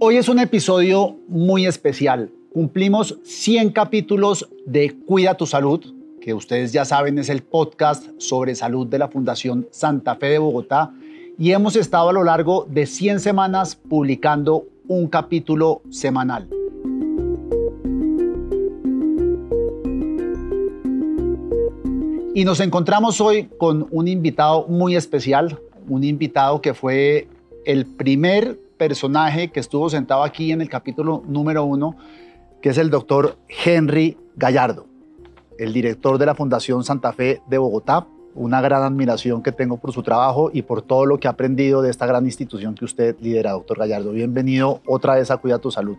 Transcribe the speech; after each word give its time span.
Hoy 0.00 0.16
es 0.16 0.28
un 0.28 0.38
episodio 0.38 1.16
muy 1.26 1.66
especial. 1.66 2.30
Cumplimos 2.52 3.18
100 3.24 3.70
capítulos 3.70 4.48
de 4.64 4.94
Cuida 5.04 5.36
tu 5.36 5.44
Salud, 5.44 5.84
que 6.20 6.34
ustedes 6.34 6.72
ya 6.72 6.84
saben 6.84 7.18
es 7.18 7.28
el 7.28 7.42
podcast 7.42 8.06
sobre 8.16 8.54
salud 8.54 8.86
de 8.86 9.00
la 9.00 9.08
Fundación 9.08 9.66
Santa 9.72 10.14
Fe 10.14 10.26
de 10.26 10.38
Bogotá, 10.38 10.92
y 11.36 11.50
hemos 11.50 11.74
estado 11.74 12.10
a 12.10 12.12
lo 12.12 12.22
largo 12.22 12.64
de 12.70 12.86
100 12.86 13.18
semanas 13.18 13.74
publicando 13.74 14.66
un 14.86 15.08
capítulo 15.08 15.82
semanal. 15.90 16.48
Y 22.36 22.44
nos 22.44 22.60
encontramos 22.60 23.20
hoy 23.20 23.48
con 23.58 23.88
un 23.90 24.06
invitado 24.06 24.64
muy 24.68 24.94
especial, 24.94 25.58
un 25.88 26.04
invitado 26.04 26.60
que 26.60 26.72
fue 26.72 27.26
el 27.64 27.84
primer 27.84 28.60
personaje 28.78 29.48
que 29.48 29.60
estuvo 29.60 29.90
sentado 29.90 30.22
aquí 30.22 30.52
en 30.52 30.62
el 30.62 30.70
capítulo 30.70 31.22
número 31.26 31.64
uno, 31.64 31.96
que 32.62 32.70
es 32.70 32.78
el 32.78 32.88
doctor 32.88 33.36
Henry 33.64 34.16
Gallardo, 34.36 34.86
el 35.58 35.72
director 35.72 36.16
de 36.16 36.26
la 36.26 36.34
Fundación 36.34 36.84
Santa 36.84 37.12
Fe 37.12 37.42
de 37.48 37.58
Bogotá. 37.58 38.06
Una 38.34 38.60
gran 38.60 38.84
admiración 38.84 39.42
que 39.42 39.50
tengo 39.50 39.78
por 39.78 39.92
su 39.92 40.02
trabajo 40.04 40.50
y 40.52 40.62
por 40.62 40.82
todo 40.82 41.06
lo 41.06 41.18
que 41.18 41.26
ha 41.26 41.32
aprendido 41.32 41.82
de 41.82 41.90
esta 41.90 42.06
gran 42.06 42.24
institución 42.24 42.76
que 42.76 42.84
usted 42.84 43.16
lidera, 43.20 43.50
doctor 43.52 43.78
Gallardo. 43.78 44.12
Bienvenido 44.12 44.80
otra 44.86 45.16
vez 45.16 45.30
a 45.32 45.38
Cuida 45.38 45.58
tu 45.58 45.72
Salud. 45.72 45.96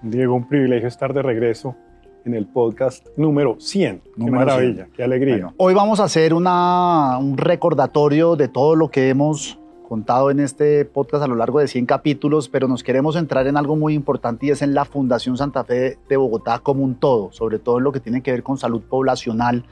Diego, 0.00 0.34
un 0.34 0.48
privilegio 0.48 0.88
estar 0.88 1.12
de 1.12 1.20
regreso 1.20 1.76
en 2.24 2.34
el 2.34 2.46
podcast 2.46 3.06
número 3.16 3.56
100. 3.58 4.00
qué 4.16 4.30
maravilla, 4.30 4.88
qué 4.94 5.02
alegría. 5.02 5.52
hoy 5.58 5.74
vamos 5.74 6.00
a 6.00 6.04
hacer 6.04 6.32
una, 6.32 7.18
un 7.18 7.36
recordatorio 7.36 8.36
de 8.36 8.48
todo 8.48 8.74
lo 8.74 8.88
que 8.88 9.10
hemos 9.10 9.58
contado 9.92 10.30
en 10.30 10.40
este 10.40 10.86
podcast 10.86 11.22
a 11.22 11.26
lo 11.26 11.34
largo 11.34 11.58
de 11.58 11.68
100 11.68 11.84
capítulos, 11.84 12.48
pero 12.48 12.66
nos 12.66 12.82
queremos 12.82 13.14
entrar 13.14 13.46
en 13.46 13.58
algo 13.58 13.76
muy 13.76 13.92
importante 13.92 14.46
y 14.46 14.50
es 14.50 14.62
en 14.62 14.72
la 14.72 14.86
Fundación 14.86 15.36
Santa 15.36 15.64
Fe 15.64 15.98
de 16.08 16.16
Bogotá 16.16 16.60
como 16.60 16.82
un 16.82 16.94
todo, 16.94 17.30
sobre 17.30 17.58
todo 17.58 17.76
en 17.76 17.84
lo 17.84 17.92
que 17.92 18.00
tiene 18.00 18.22
que 18.22 18.30
ver 18.30 18.42
con 18.42 18.56
salud 18.56 18.80
poblacional, 18.80 19.66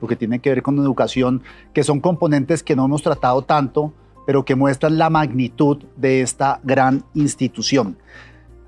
lo 0.00 0.08
que 0.08 0.16
tiene 0.16 0.38
que 0.38 0.48
ver 0.48 0.62
con 0.62 0.78
educación, 0.78 1.42
que 1.74 1.84
son 1.84 2.00
componentes 2.00 2.62
que 2.62 2.76
no 2.76 2.86
hemos 2.86 3.02
tratado 3.02 3.42
tanto, 3.42 3.92
pero 4.24 4.42
que 4.42 4.54
muestran 4.54 4.96
la 4.96 5.10
magnitud 5.10 5.84
de 5.96 6.22
esta 6.22 6.60
gran 6.64 7.04
institución. 7.12 7.98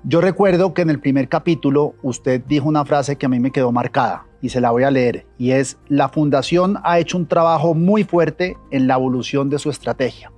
Yo 0.03 0.21
recuerdo 0.21 0.75
que 0.75 0.83
en 0.83 0.91
el 0.91 0.99
primer 0.99 1.29
capítulo 1.29 1.95
usted 2.03 2.43
dijo 2.47 2.69
una 2.69 2.85
frase 2.85 3.15
que 3.15 3.25
a 3.25 3.29
mí 3.29 3.39
me 3.39 3.49
quedó 3.49 3.71
marcada 3.71 4.27
y 4.39 4.49
se 4.49 4.61
la 4.61 4.69
voy 4.69 4.83
a 4.83 4.91
leer, 4.91 5.25
y 5.39 5.49
es, 5.49 5.79
la 5.87 6.09
fundación 6.09 6.77
ha 6.83 6.99
hecho 6.99 7.17
un 7.17 7.25
trabajo 7.25 7.73
muy 7.73 8.03
fuerte 8.03 8.55
en 8.69 8.85
la 8.85 8.93
evolución 8.93 9.49
de 9.49 9.57
su 9.57 9.71
estrategia. 9.71 10.31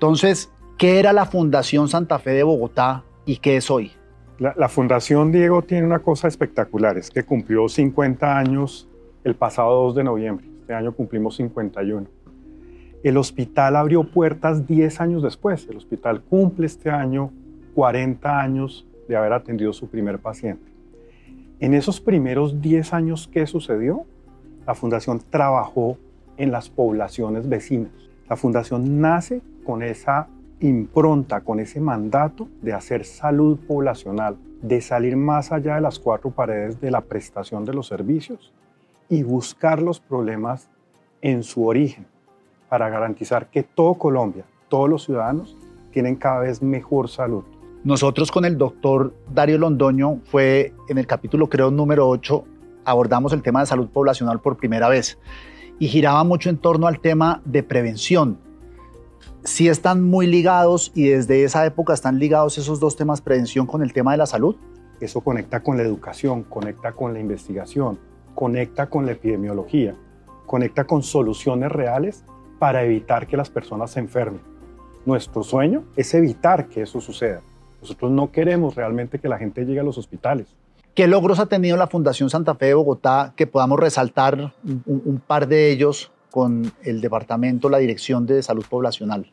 Entonces, 0.00 0.50
¿qué 0.78 0.98
era 0.98 1.12
la 1.12 1.26
Fundación 1.26 1.86
Santa 1.88 2.18
Fe 2.18 2.30
de 2.30 2.42
Bogotá 2.42 3.04
y 3.26 3.36
qué 3.36 3.58
es 3.58 3.70
hoy? 3.70 3.92
La, 4.38 4.70
Fundación 4.70 5.30
Diego 5.30 5.60
tiene 5.60 5.84
una 5.84 5.98
cosa 5.98 6.26
espectacular, 6.26 6.96
es 6.96 7.10
que 7.10 7.22
cumplió 7.22 7.68
50 7.68 8.38
años 8.38 8.88
el 9.24 9.34
pasado 9.34 9.82
2 9.84 9.96
de 9.96 10.04
noviembre. 10.04 10.46
Este 10.60 10.72
año 10.72 10.92
cumplimos 10.92 11.36
51. 11.36 12.06
El 13.02 13.18
hospital 13.18 13.76
abrió 13.76 14.04
puertas 14.04 14.66
10 14.66 15.02
años 15.02 15.22
después. 15.22 15.68
El 15.68 15.76
hospital 15.76 16.22
cumple 16.22 16.64
este 16.64 16.88
año 16.88 17.30
40 17.74 18.40
años 18.40 18.86
de 19.06 19.16
haber 19.16 19.34
atendido 19.34 19.74
su 19.74 19.86
primer 19.90 20.18
paciente. 20.18 20.72
En 21.58 21.74
esos 21.74 22.00
primeros 22.00 22.62
10 22.62 22.94
años, 22.94 23.28
¿qué 23.30 23.46
sucedió? 23.46 24.06
La 24.66 24.74
fundación 24.74 25.20
trabajó 25.28 25.98
en 26.38 26.52
las 26.52 26.70
poblaciones 26.70 27.46
vecinas. 27.46 27.92
La 28.30 28.36
fundación 28.36 29.02
nace 29.02 29.42
con 29.70 29.84
esa 29.84 30.26
impronta, 30.58 31.42
con 31.42 31.60
ese 31.60 31.78
mandato 31.78 32.48
de 32.60 32.72
hacer 32.72 33.04
salud 33.04 33.56
poblacional, 33.68 34.36
de 34.62 34.80
salir 34.80 35.16
más 35.16 35.52
allá 35.52 35.76
de 35.76 35.80
las 35.80 36.00
cuatro 36.00 36.32
paredes 36.32 36.80
de 36.80 36.90
la 36.90 37.02
prestación 37.02 37.64
de 37.64 37.72
los 37.72 37.86
servicios 37.86 38.52
y 39.08 39.22
buscar 39.22 39.80
los 39.80 40.00
problemas 40.00 40.68
en 41.22 41.44
su 41.44 41.64
origen 41.64 42.04
para 42.68 42.88
garantizar 42.88 43.48
que 43.48 43.62
todo 43.62 43.94
Colombia, 43.94 44.44
todos 44.68 44.90
los 44.90 45.04
ciudadanos, 45.04 45.56
tienen 45.92 46.16
cada 46.16 46.40
vez 46.40 46.60
mejor 46.60 47.08
salud. 47.08 47.44
Nosotros 47.84 48.32
con 48.32 48.44
el 48.44 48.58
doctor 48.58 49.14
Dario 49.32 49.56
Londoño 49.56 50.18
fue 50.24 50.74
en 50.88 50.98
el 50.98 51.06
capítulo 51.06 51.48
creo 51.48 51.70
número 51.70 52.08
8, 52.08 52.44
abordamos 52.84 53.32
el 53.32 53.42
tema 53.42 53.60
de 53.60 53.66
salud 53.66 53.86
poblacional 53.86 54.40
por 54.40 54.56
primera 54.56 54.88
vez 54.88 55.16
y 55.78 55.86
giraba 55.86 56.24
mucho 56.24 56.50
en 56.50 56.58
torno 56.58 56.88
al 56.88 56.98
tema 56.98 57.40
de 57.44 57.62
prevención, 57.62 58.49
sí 59.44 59.68
están 59.68 60.02
muy 60.02 60.26
ligados 60.26 60.92
y 60.94 61.08
desde 61.08 61.44
esa 61.44 61.64
época 61.66 61.94
están 61.94 62.18
ligados 62.18 62.58
esos 62.58 62.80
dos 62.80 62.96
temas, 62.96 63.20
prevención 63.20 63.66
con 63.66 63.82
el 63.82 63.92
tema 63.92 64.12
de 64.12 64.18
la 64.18 64.26
salud. 64.26 64.56
Eso 65.00 65.22
conecta 65.22 65.62
con 65.62 65.76
la 65.76 65.82
educación, 65.82 66.42
conecta 66.42 66.92
con 66.92 67.14
la 67.14 67.20
investigación, 67.20 67.98
conecta 68.34 68.88
con 68.88 69.06
la 69.06 69.12
epidemiología, 69.12 69.96
conecta 70.46 70.84
con 70.84 71.02
soluciones 71.02 71.72
reales 71.72 72.24
para 72.58 72.84
evitar 72.84 73.26
que 73.26 73.36
las 73.36 73.48
personas 73.48 73.92
se 73.92 74.00
enfermen. 74.00 74.42
Nuestro 75.06 75.42
sueño 75.42 75.84
es 75.96 76.12
evitar 76.12 76.68
que 76.68 76.82
eso 76.82 77.00
suceda. 77.00 77.40
Nosotros 77.80 78.10
no 78.10 78.30
queremos 78.30 78.74
realmente 78.74 79.18
que 79.18 79.28
la 79.28 79.38
gente 79.38 79.64
llegue 79.64 79.80
a 79.80 79.84
los 79.84 79.96
hospitales. 79.96 80.54
¿Qué 80.94 81.06
logros 81.06 81.38
ha 81.38 81.46
tenido 81.46 81.78
la 81.78 81.86
Fundación 81.86 82.28
Santa 82.28 82.54
Fe 82.54 82.66
de 82.66 82.74
Bogotá 82.74 83.32
que 83.36 83.46
podamos 83.46 83.80
resaltar 83.80 84.52
un, 84.62 84.82
un 84.86 85.22
par 85.26 85.48
de 85.48 85.70
ellos 85.70 86.12
con 86.30 86.72
el 86.82 87.00
departamento, 87.00 87.68
la 87.68 87.78
Dirección 87.78 88.26
de 88.26 88.42
Salud 88.42 88.64
Poblacional? 88.68 89.30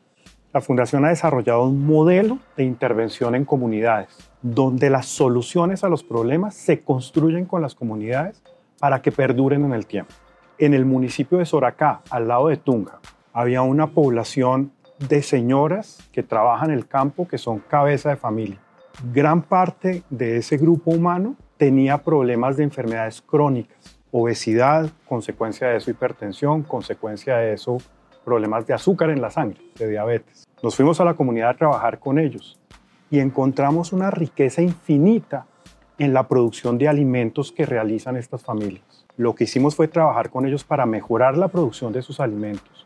La 0.54 0.62
Fundación 0.62 1.06
ha 1.06 1.10
desarrollado 1.10 1.66
un 1.66 1.86
modelo 1.86 2.40
de 2.56 2.64
intervención 2.64 3.36
en 3.36 3.46
comunidades, 3.46 4.10
donde 4.42 4.90
las 4.90 5.06
soluciones 5.06 5.84
a 5.84 5.90
los 5.90 6.04
problemas 6.04 6.56
se 6.56 6.82
construyen 6.82 7.46
con 7.46 7.62
las 7.62 7.76
comunidades 7.76 8.42
para 8.80 9.02
que 9.02 9.12
perduren 9.12 9.66
en 9.66 9.74
el 9.74 9.86
tiempo. 9.86 10.14
En 10.58 10.74
el 10.74 10.86
municipio 10.86 11.38
de 11.38 11.46
Soracá, 11.46 12.02
al 12.10 12.28
lado 12.28 12.48
de 12.48 12.58
Tunja, 12.58 13.00
había 13.34 13.62
una 13.62 13.88
población 13.88 14.72
de 14.98 15.22
señoras 15.22 16.00
que 16.12 16.24
trabajan 16.24 16.72
en 16.72 16.78
el 16.78 16.88
campo 16.88 17.28
que 17.28 17.38
son 17.38 17.60
cabeza 17.60 18.10
de 18.10 18.16
familia. 18.16 18.60
Gran 19.14 19.44
parte 19.44 20.04
de 20.10 20.38
ese 20.38 20.58
grupo 20.58 20.92
humano 20.92 21.36
tenía 21.58 22.00
problemas 22.00 22.58
de 22.58 22.64
enfermedades 22.64 23.22
crónicas 23.22 23.97
obesidad, 24.12 24.90
consecuencia 25.08 25.68
de 25.68 25.78
eso 25.78 25.92
hipertensión, 25.92 26.64
consecuencia 26.64 27.38
de 27.38 27.54
eso 27.54 27.78
problemas 28.24 28.68
de 28.68 28.74
azúcar 28.74 29.10
en 29.10 29.22
la 29.22 29.32
sangre, 29.32 29.62
de 29.78 29.88
diabetes. 29.88 30.46
Nos 30.62 30.76
fuimos 30.76 31.00
a 31.00 31.06
la 31.06 31.14
comunidad 31.14 31.52
a 31.52 31.58
trabajar 31.58 32.00
con 32.00 32.20
ellos 32.20 32.60
y 33.10 33.20
encontramos 33.20 33.94
una 33.94 34.12
riqueza 34.12 34.62
infinita 34.62 35.46
en 35.98 36.14
la 36.14 36.28
producción 36.28 36.78
de 36.78 36.88
alimentos 36.88 37.52
que 37.52 37.66
realizan 37.66 38.18
estas 38.18 38.44
familias. 38.44 39.06
Lo 39.16 39.34
que 39.34 39.46
hicimos 39.46 39.76
fue 39.76 39.88
trabajar 39.88 40.30
con 40.30 40.46
ellos 40.46 40.64
para 40.64 40.86
mejorar 40.86 41.38
la 41.38 41.48
producción 41.48 41.94
de 41.94 42.02
sus 42.02 42.20
alimentos, 42.20 42.86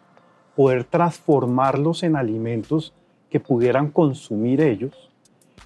poder 0.56 0.84
transformarlos 0.84 2.04
en 2.04 2.16
alimentos 2.16 2.94
que 3.30 3.40
pudieran 3.40 3.90
consumir 3.90 4.62
ellos, 4.62 5.12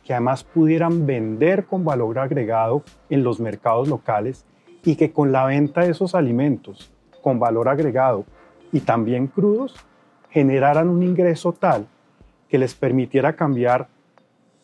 que 0.03 0.13
además 0.13 0.43
pudieran 0.43 1.05
vender 1.05 1.65
con 1.65 1.83
valor 1.83 2.19
agregado 2.19 2.83
en 3.09 3.23
los 3.23 3.39
mercados 3.39 3.87
locales 3.87 4.45
y 4.85 4.95
que 4.95 5.11
con 5.11 5.31
la 5.31 5.45
venta 5.45 5.81
de 5.81 5.91
esos 5.91 6.15
alimentos 6.15 6.91
con 7.21 7.39
valor 7.39 7.67
agregado 7.67 8.23
y 8.71 8.81
también 8.81 9.27
crudos 9.27 9.75
generaran 10.29 10.89
un 10.89 11.01
ingreso 11.01 11.53
tal 11.53 11.87
que 12.47 12.59
les 12.59 12.75
permitiera 12.75 13.35
cambiar 13.35 13.87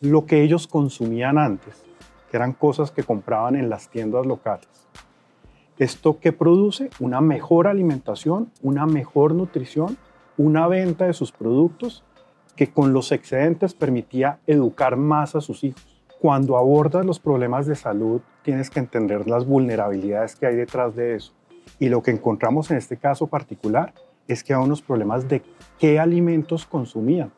lo 0.00 0.26
que 0.26 0.42
ellos 0.42 0.68
consumían 0.68 1.38
antes, 1.38 1.82
que 2.30 2.36
eran 2.36 2.52
cosas 2.52 2.90
que 2.92 3.02
compraban 3.02 3.56
en 3.56 3.68
las 3.68 3.88
tiendas 3.88 4.24
locales. 4.24 4.68
Esto 5.78 6.20
que 6.20 6.32
produce 6.32 6.90
una 7.00 7.20
mejor 7.20 7.66
alimentación, 7.66 8.52
una 8.62 8.86
mejor 8.86 9.34
nutrición, 9.34 9.96
una 10.36 10.68
venta 10.68 11.06
de 11.06 11.12
sus 11.14 11.32
productos 11.32 12.04
que 12.54 12.70
con 12.70 12.92
los 12.92 13.10
excedentes 13.10 13.74
permitía 13.74 14.38
educar 14.46 14.96
más 14.96 15.34
a 15.34 15.40
sus 15.40 15.64
hijos 15.64 15.91
cuando 16.22 16.56
abordas 16.56 17.04
los 17.04 17.18
problemas 17.18 17.66
de 17.66 17.74
salud, 17.74 18.20
tienes 18.44 18.70
que 18.70 18.78
entender 18.78 19.28
las 19.28 19.44
vulnerabilidades 19.44 20.36
que 20.36 20.46
hay 20.46 20.54
detrás 20.54 20.94
de 20.94 21.16
eso. 21.16 21.32
Y 21.80 21.88
lo 21.88 22.00
que 22.00 22.12
encontramos 22.12 22.70
en 22.70 22.76
este 22.76 22.96
caso 22.96 23.26
particular 23.26 23.92
es 24.28 24.44
que 24.44 24.54
hay 24.54 24.62
unos 24.62 24.82
problemas 24.82 25.28
de 25.28 25.42
qué 25.80 25.98
alimentos 25.98 26.64
consumían. 26.64 27.32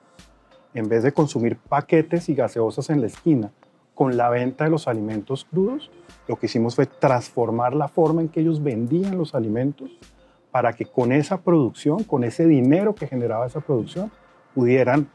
En 0.74 0.86
vez 0.86 1.02
de 1.02 1.12
consumir 1.12 1.56
paquetes 1.56 2.28
y 2.28 2.34
gaseosas 2.34 2.90
en 2.90 3.00
la 3.00 3.06
esquina, 3.06 3.52
con 3.94 4.18
la 4.18 4.28
venta 4.28 4.64
de 4.64 4.70
los 4.70 4.86
alimentos 4.86 5.46
crudos, 5.46 5.90
lo 6.28 6.36
que 6.36 6.44
hicimos 6.44 6.76
fue 6.76 6.84
transformar 6.84 7.74
la 7.74 7.88
forma 7.88 8.20
en 8.20 8.28
que 8.28 8.40
ellos 8.40 8.62
vendían 8.62 9.16
los 9.16 9.34
alimentos 9.34 9.98
para 10.50 10.74
que 10.74 10.84
con 10.84 11.10
esa 11.10 11.40
producción, 11.40 12.04
con 12.04 12.22
ese 12.22 12.44
dinero 12.44 12.94
que 12.94 13.06
generaba 13.06 13.46
esa 13.46 13.60
producción, 13.60 14.12
pudieran 14.54 15.08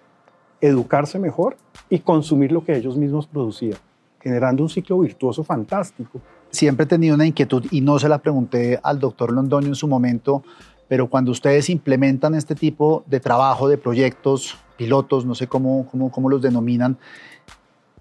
educarse 0.61 1.19
mejor 1.19 1.57
y 1.89 1.99
consumir 1.99 2.51
lo 2.51 2.63
que 2.63 2.75
ellos 2.75 2.97
mismos 2.97 3.27
producían, 3.27 3.77
generando 4.19 4.63
un 4.63 4.69
ciclo 4.69 4.99
virtuoso 4.99 5.43
fantástico. 5.43 6.19
Siempre 6.49 6.85
he 6.85 6.87
tenido 6.87 7.15
una 7.15 7.25
inquietud 7.25 7.65
y 7.71 7.81
no 7.81 7.99
se 7.99 8.09
la 8.09 8.17
pregunté 8.17 8.79
al 8.81 8.99
doctor 8.99 9.31
Londoño 9.31 9.67
en 9.67 9.75
su 9.75 9.87
momento, 9.87 10.43
pero 10.87 11.07
cuando 11.07 11.31
ustedes 11.31 11.69
implementan 11.69 12.33
este 12.35 12.55
tipo 12.55 13.03
de 13.05 13.19
trabajo, 13.19 13.69
de 13.69 13.77
proyectos, 13.77 14.57
pilotos, 14.75 15.25
no 15.25 15.35
sé 15.35 15.47
cómo, 15.47 15.87
cómo, 15.91 16.11
cómo 16.11 16.29
los 16.29 16.41
denominan, 16.41 16.97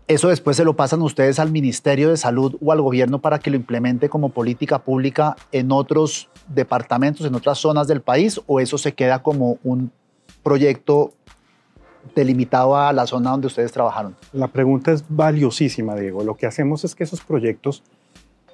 eso 0.08 0.28
después 0.28 0.56
se 0.56 0.64
lo 0.64 0.75
pasan 0.75 1.02
ustedes 1.02 1.38
al 1.38 1.50
Ministerio 1.50 2.08
de 2.08 2.16
Salud 2.16 2.56
o 2.64 2.72
al 2.72 2.81
gobierno 2.81 3.20
para 3.20 3.38
que 3.38 3.50
lo 3.50 3.56
implemente 3.56 4.08
como 4.08 4.31
política 4.31 4.78
pública 4.78 5.37
en 5.52 5.70
otros 5.70 6.31
departamentos, 6.49 7.26
en 7.26 7.34
otras 7.34 7.58
zonas 7.58 7.87
del 7.88 8.00
país, 8.00 8.40
o 8.46 8.58
eso 8.58 8.78
se 8.78 8.94
queda 8.94 9.22
como 9.22 9.58
un 9.62 9.93
proyecto 10.43 11.12
delimitado 12.14 12.76
a 12.76 12.92
la 12.92 13.06
zona 13.06 13.30
donde 13.30 13.46
ustedes 13.46 13.72
trabajaron? 13.72 14.16
La 14.32 14.48
pregunta 14.48 14.92
es 14.92 15.04
valiosísima, 15.08 15.94
Diego. 15.94 16.24
Lo 16.24 16.36
que 16.36 16.46
hacemos 16.46 16.84
es 16.84 16.94
que 16.94 17.04
esos 17.04 17.20
proyectos 17.20 17.82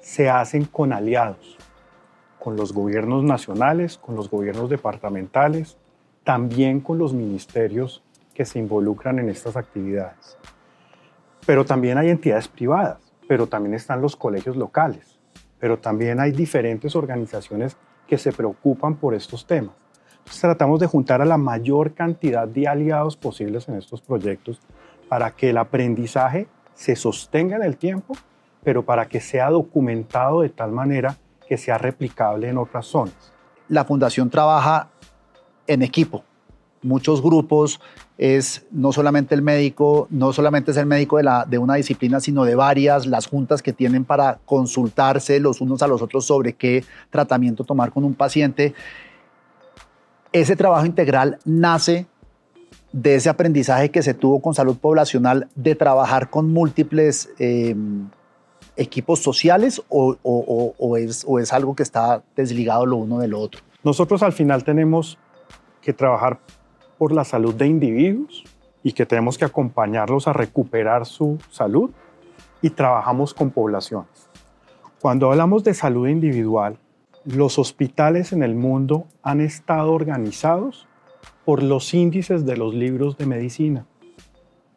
se 0.01 0.29
hacen 0.29 0.65
con 0.65 0.93
aliados, 0.93 1.57
con 2.39 2.55
los 2.55 2.73
gobiernos 2.73 3.23
nacionales, 3.23 3.97
con 3.97 4.15
los 4.15 4.29
gobiernos 4.29 4.69
departamentales, 4.69 5.77
también 6.23 6.79
con 6.79 6.97
los 6.97 7.13
ministerios 7.13 8.03
que 8.33 8.45
se 8.45 8.59
involucran 8.59 9.19
en 9.19 9.29
estas 9.29 9.55
actividades. 9.55 10.37
Pero 11.45 11.65
también 11.65 11.97
hay 11.97 12.09
entidades 12.09 12.47
privadas, 12.47 12.99
pero 13.27 13.47
también 13.47 13.73
están 13.73 14.01
los 14.01 14.15
colegios 14.15 14.57
locales, 14.57 15.19
pero 15.59 15.79
también 15.79 16.19
hay 16.19 16.31
diferentes 16.31 16.95
organizaciones 16.95 17.77
que 18.07 18.17
se 18.17 18.31
preocupan 18.31 18.95
por 18.95 19.15
estos 19.15 19.47
temas. 19.47 19.75
Tratamos 20.41 20.79
de 20.79 20.87
juntar 20.87 21.21
a 21.21 21.25
la 21.25 21.37
mayor 21.37 21.93
cantidad 21.93 22.47
de 22.47 22.67
aliados 22.67 23.15
posibles 23.15 23.67
en 23.69 23.75
estos 23.75 24.01
proyectos 24.01 24.59
para 25.07 25.31
que 25.31 25.51
el 25.51 25.57
aprendizaje 25.57 26.47
se 26.73 26.95
sostenga 26.95 27.55
en 27.55 27.63
el 27.63 27.77
tiempo, 27.77 28.15
pero 28.63 28.83
para 28.83 29.07
que 29.07 29.21
sea 29.21 29.49
documentado 29.49 30.41
de 30.41 30.49
tal 30.49 30.71
manera 30.71 31.15
que 31.47 31.57
sea 31.57 31.77
replicable 31.77 32.49
en 32.49 32.57
otras 32.57 32.87
zonas. 32.87 33.13
La 33.67 33.85
fundación 33.85 34.29
trabaja 34.29 34.89
en 35.67 35.81
equipo. 35.81 36.23
Muchos 36.81 37.21
grupos 37.21 37.79
es 38.17 38.65
no 38.71 38.91
solamente 38.91 39.33
el 39.33 39.41
médico, 39.41 40.07
no 40.11 40.31
solamente 40.33 40.71
es 40.71 40.77
el 40.77 40.85
médico 40.85 41.17
de, 41.17 41.23
la, 41.23 41.45
de 41.45 41.57
una 41.57 41.75
disciplina, 41.75 42.19
sino 42.19 42.45
de 42.45 42.55
varias, 42.55 43.07
las 43.07 43.27
juntas 43.27 43.61
que 43.61 43.73
tienen 43.73 44.05
para 44.05 44.39
consultarse 44.45 45.39
los 45.39 45.61
unos 45.61 45.81
a 45.81 45.87
los 45.87 46.01
otros 46.01 46.25
sobre 46.25 46.53
qué 46.53 46.83
tratamiento 47.09 47.63
tomar 47.63 47.91
con 47.91 48.03
un 48.03 48.13
paciente 48.13 48.73
ese 50.41 50.57
trabajo 50.57 50.85
integral 50.85 51.39
nace 51.45 52.07
de 52.91 53.15
ese 53.15 53.29
aprendizaje 53.29 53.89
que 53.89 54.03
se 54.03 54.13
tuvo 54.13 54.41
con 54.41 54.53
salud 54.53 54.77
poblacional 54.77 55.47
de 55.55 55.75
trabajar 55.75 56.29
con 56.29 56.51
múltiples 56.51 57.29
em, 57.39 58.09
equipos 58.75 59.19
sociales 59.19 59.81
o, 59.87 60.97
es, 60.97 61.23
o 61.25 61.39
es 61.39 61.53
algo 61.53 61.73
que 61.73 61.83
está 61.83 62.21
desligado 62.35 62.85
lo 62.85 62.97
uno 62.97 63.19
de 63.19 63.29
lo 63.29 63.39
otro? 63.39 63.61
Nosotros 63.83 64.23
al 64.23 64.33
final 64.33 64.65
tenemos 64.65 65.17
que 65.81 65.93
trabajar 65.93 66.39
por 66.97 67.13
la 67.13 67.23
salud 67.23 67.53
de 67.53 67.67
individuos 67.67 68.43
y 68.83 68.91
que 68.91 69.05
tenemos 69.05 69.37
que 69.37 69.45
acompañarlos 69.45 70.27
a 70.27 70.33
recuperar 70.33 71.05
su 71.05 71.37
salud 71.49 71.91
y 72.61 72.69
trabajamos 72.71 73.33
con 73.33 73.51
poblaciones. 73.51 74.29
Cuando 74.99 75.31
hablamos 75.31 75.63
de 75.63 75.73
salud 75.73 76.07
individual, 76.07 76.77
los 77.25 77.57
hospitales 77.57 78.33
en 78.33 78.43
el 78.43 78.55
mundo 78.55 79.07
han 79.23 79.41
estado 79.41 79.91
organizados 79.91 80.87
por 81.43 81.63
los 81.63 81.93
índices 81.93 82.45
de 82.45 82.55
los 82.55 82.73
libros 82.73 83.17
de 83.17 83.25
medicina, 83.25 83.85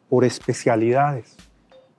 por 0.09 0.25
especialidades. 0.25 1.37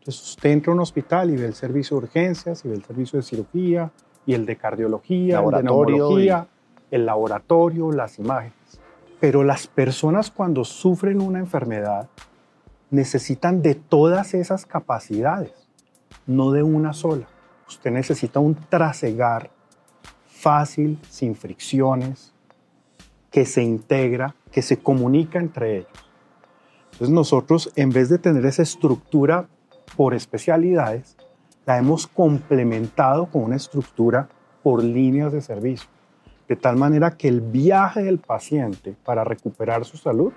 Entonces 0.00 0.30
usted 0.30 0.50
entra 0.50 0.72
a 0.72 0.74
un 0.74 0.80
hospital 0.80 1.30
y 1.30 1.36
ve 1.36 1.46
el 1.46 1.54
servicio 1.54 1.96
de 1.96 2.04
urgencias, 2.04 2.64
y 2.64 2.68
ve 2.68 2.74
el 2.74 2.84
servicio 2.84 3.18
de 3.18 3.22
cirugía, 3.22 3.92
y 4.26 4.34
el 4.34 4.44
de 4.44 4.56
cardiología, 4.56 5.40
el 5.40 5.50
de 5.50 5.62
neumología, 5.62 6.48
el 6.90 7.06
laboratorio, 7.06 7.92
las 7.92 8.18
imágenes. 8.18 8.80
Pero 9.20 9.44
las 9.44 9.66
personas 9.66 10.30
cuando 10.30 10.64
sufren 10.64 11.20
una 11.20 11.38
enfermedad 11.38 12.08
necesitan 12.90 13.62
de 13.62 13.76
todas 13.76 14.34
esas 14.34 14.66
capacidades, 14.66 15.52
no 16.26 16.50
de 16.50 16.62
una 16.62 16.92
sola. 16.92 17.28
Usted 17.68 17.92
necesita 17.92 18.40
un 18.40 18.56
trasegar 18.56 19.50
fácil, 20.40 20.98
sin 21.08 21.34
fricciones, 21.34 22.32
que 23.30 23.44
se 23.44 23.62
integra, 23.62 24.34
que 24.50 24.62
se 24.62 24.78
comunica 24.78 25.38
entre 25.38 25.78
ellos. 25.78 26.10
Entonces 26.92 27.10
nosotros, 27.10 27.72
en 27.76 27.90
vez 27.90 28.08
de 28.08 28.18
tener 28.18 28.44
esa 28.46 28.62
estructura 28.62 29.48
por 29.96 30.14
especialidades, 30.14 31.16
la 31.66 31.78
hemos 31.78 32.06
complementado 32.06 33.26
con 33.26 33.44
una 33.44 33.56
estructura 33.56 34.28
por 34.62 34.82
líneas 34.82 35.32
de 35.32 35.42
servicio, 35.42 35.88
de 36.48 36.56
tal 36.56 36.76
manera 36.76 37.16
que 37.16 37.28
el 37.28 37.40
viaje 37.40 38.02
del 38.02 38.18
paciente 38.18 38.96
para 39.04 39.24
recuperar 39.24 39.84
su 39.84 39.96
salud 39.96 40.32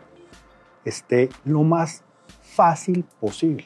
esté 0.85 1.29
lo 1.45 1.63
más 1.63 2.03
fácil 2.41 3.05
posible. 3.19 3.65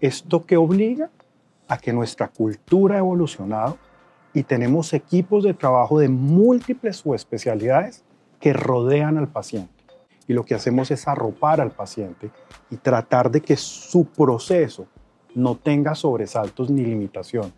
Esto 0.00 0.46
que 0.46 0.56
obliga 0.56 1.10
a 1.68 1.76
que 1.76 1.92
nuestra 1.92 2.28
cultura 2.28 2.96
ha 2.96 2.98
evolucionado 2.98 3.78
y 4.32 4.44
tenemos 4.44 4.92
equipos 4.92 5.44
de 5.44 5.54
trabajo 5.54 5.98
de 5.98 6.08
múltiples 6.08 6.96
subespecialidades 6.98 8.04
que 8.38 8.52
rodean 8.52 9.18
al 9.18 9.28
paciente. 9.28 9.72
Y 10.26 10.32
lo 10.32 10.44
que 10.44 10.54
hacemos 10.54 10.90
es 10.90 11.08
arropar 11.08 11.60
al 11.60 11.72
paciente 11.72 12.30
y 12.70 12.76
tratar 12.76 13.30
de 13.30 13.40
que 13.40 13.56
su 13.56 14.04
proceso 14.04 14.86
no 15.34 15.56
tenga 15.56 15.94
sobresaltos 15.94 16.70
ni 16.70 16.84
limitaciones. 16.84 17.52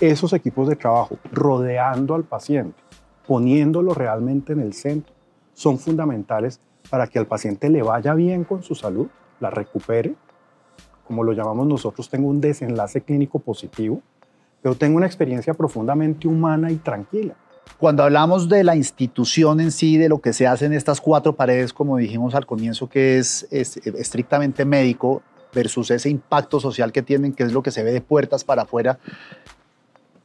Esos 0.00 0.32
equipos 0.32 0.68
de 0.68 0.76
trabajo 0.76 1.18
rodeando 1.32 2.14
al 2.14 2.24
paciente, 2.24 2.82
poniéndolo 3.26 3.94
realmente 3.94 4.52
en 4.52 4.60
el 4.60 4.74
centro, 4.74 5.14
son 5.54 5.78
fundamentales 5.78 6.60
para 6.90 7.06
que 7.06 7.18
al 7.18 7.26
paciente 7.26 7.70
le 7.70 7.82
vaya 7.82 8.14
bien 8.14 8.44
con 8.44 8.62
su 8.62 8.74
salud, 8.74 9.08
la 9.40 9.50
recupere, 9.50 10.14
como 11.06 11.22
lo 11.22 11.32
llamamos 11.32 11.66
nosotros, 11.66 12.10
tenga 12.10 12.26
un 12.26 12.40
desenlace 12.40 13.00
clínico 13.00 13.38
positivo 13.38 14.02
pero 14.62 14.74
tengo 14.74 14.96
una 14.96 15.06
experiencia 15.06 15.54
profundamente 15.54 16.28
humana 16.28 16.70
y 16.70 16.76
tranquila. 16.76 17.34
Cuando 17.78 18.02
hablamos 18.04 18.48
de 18.48 18.64
la 18.64 18.74
institución 18.74 19.60
en 19.60 19.70
sí, 19.70 19.98
de 19.98 20.08
lo 20.08 20.20
que 20.20 20.32
se 20.32 20.46
hace 20.46 20.66
en 20.66 20.72
estas 20.72 21.00
cuatro 21.00 21.34
paredes, 21.34 21.72
como 21.72 21.98
dijimos 21.98 22.34
al 22.34 22.46
comienzo, 22.46 22.88
que 22.88 23.18
es, 23.18 23.46
estrictamente 23.50 24.64
médico 24.64 25.22
versus 25.52 25.90
ese 25.90 26.08
impacto 26.08 26.58
social 26.58 26.92
que 26.92 27.02
tienen, 27.02 27.32
que 27.32 27.42
es 27.42 27.52
lo 27.52 27.62
que 27.62 27.70
se 27.70 27.82
ve 27.82 27.92
de 27.92 28.00
puertas 28.00 28.44
para 28.44 28.62
afuera, 28.62 28.98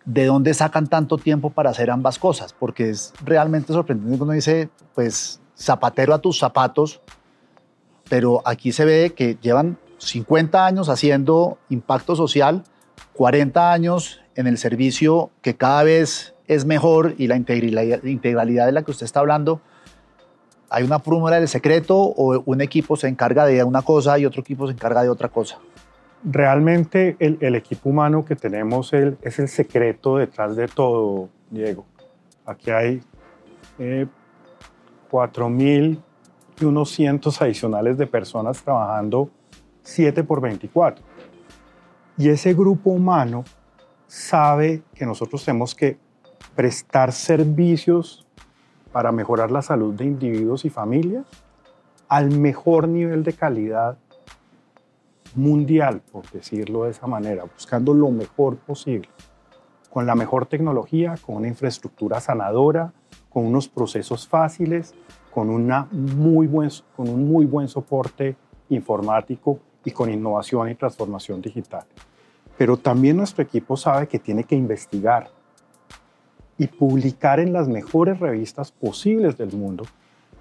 ¿de 0.05 0.25
dónde 0.25 0.53
sacan 0.53 0.87
tanto 0.87 1.17
tiempo 1.17 1.49
para 1.49 1.71
hacer 1.71 1.89
ambas 1.91 2.19
cosas? 2.19 2.53
Porque 2.53 2.89
es 2.89 3.13
realmente 3.23 3.73
sorprendente 3.73 4.17
cuando 4.17 4.33
dice, 4.33 4.69
pues, 4.95 5.41
zapatero 5.57 6.13
a 6.13 6.19
tus 6.19 6.39
zapatos, 6.39 7.01
pero 8.09 8.41
aquí 8.45 8.71
se 8.71 8.85
ve 8.85 9.13
que 9.15 9.37
llevan 9.41 9.77
50 9.97 10.65
años 10.65 10.89
haciendo 10.89 11.57
impacto 11.69 12.15
social, 12.15 12.63
40 13.13 13.71
años 13.71 14.21
en 14.35 14.47
el 14.47 14.57
servicio 14.57 15.31
que 15.41 15.55
cada 15.55 15.83
vez 15.83 16.35
es 16.47 16.65
mejor 16.65 17.15
y 17.17 17.27
la 17.27 17.35
integralidad, 17.35 18.65
de 18.65 18.71
la 18.71 18.83
que 18.83 18.91
usted 18.91 19.05
está 19.05 19.19
hablando, 19.19 19.61
¿hay 20.69 20.83
una 20.83 20.99
fórmula 20.99 21.39
del 21.39 21.47
secreto 21.47 21.97
o 21.97 22.41
un 22.45 22.61
equipo 22.61 22.95
se 22.95 23.07
encarga 23.07 23.45
de 23.45 23.63
una 23.63 23.81
cosa 23.81 24.17
y 24.19 24.25
otro 24.25 24.41
equipo 24.41 24.67
se 24.67 24.73
encarga 24.73 25.03
de 25.03 25.09
otra 25.09 25.29
cosa? 25.29 25.59
Realmente 26.23 27.15
el, 27.19 27.55
equipo 27.55 27.89
humano 27.89 28.23
que 28.25 28.35
tenemos 28.35 28.93
es 28.93 29.39
el 29.39 29.47
secreto 29.47 30.17
detrás 30.17 30.55
de 30.55 30.67
todo, 30.67 31.29
Diego. 31.49 31.85
Aquí 32.45 32.69
hay 32.69 33.01
eh, 33.79 34.05
4.000 35.09 35.97
y 36.59 36.65
unos 36.65 36.91
cientos 36.91 37.41
adicionales 37.41 37.97
de 37.97 38.07
personas 38.07 38.61
trabajando 38.61 39.29
7 39.83 40.23
por 40.23 40.41
24. 40.41 41.10
Y 42.17 42.29
ese 42.29 42.53
grupo 42.53 42.91
humano 42.91 43.43
sabe 44.07 44.83
que 44.93 45.05
nosotros 45.05 45.43
tenemos 45.45 45.73
que 45.73 45.97
prestar 46.55 47.11
servicios 47.11 48.25
para 48.91 49.11
mejorar 49.11 49.51
la 49.51 49.61
salud 49.61 49.93
de 49.93 50.05
individuos 50.05 50.65
y 50.65 50.69
familias 50.69 51.25
al 52.09 52.29
mejor 52.31 52.89
nivel 52.89 53.23
de 53.23 53.33
calidad 53.33 53.97
mundial, 55.33 56.01
por 56.11 56.29
decirlo 56.29 56.83
de 56.83 56.91
esa 56.91 57.07
manera, 57.07 57.45
buscando 57.45 57.93
lo 57.93 58.11
mejor 58.11 58.57
posible, 58.57 59.07
con 59.89 60.05
la 60.05 60.13
mejor 60.13 60.45
tecnología, 60.45 61.15
con 61.25 61.37
una 61.37 61.47
infraestructura 61.47 62.19
sanadora, 62.19 62.91
con 63.29 63.45
unos 63.45 63.69
procesos 63.69 64.27
fáciles, 64.27 64.93
con, 65.33 65.49
una 65.49 65.87
muy 65.91 66.47
buen, 66.47 66.69
con 66.97 67.07
un 67.07 67.29
muy 67.29 67.45
buen 67.45 67.69
soporte 67.69 68.35
informático 68.67 69.59
y 69.83 69.91
con 69.91 70.11
innovación 70.11 70.69
y 70.69 70.75
transformación 70.75 71.41
digital. 71.41 71.85
Pero 72.57 72.77
también 72.77 73.17
nuestro 73.17 73.43
equipo 73.43 73.77
sabe 73.77 74.07
que 74.07 74.19
tiene 74.19 74.43
que 74.43 74.55
investigar 74.55 75.29
y 76.57 76.67
publicar 76.67 77.39
en 77.39 77.53
las 77.53 77.67
mejores 77.67 78.19
revistas 78.19 78.71
posibles 78.71 79.37
del 79.37 79.53
mundo 79.53 79.85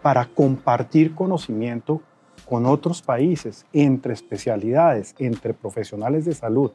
para 0.03 0.27
compartir 0.27 1.15
conocimiento 1.15 2.03
con 2.49 2.67
otros 2.67 3.01
países, 3.03 3.67
entre 3.73 4.13
especialidades, 4.13 5.15
entre 5.19 5.55
profesionales 5.55 6.25
de 6.25 6.35
salud, 6.35 6.73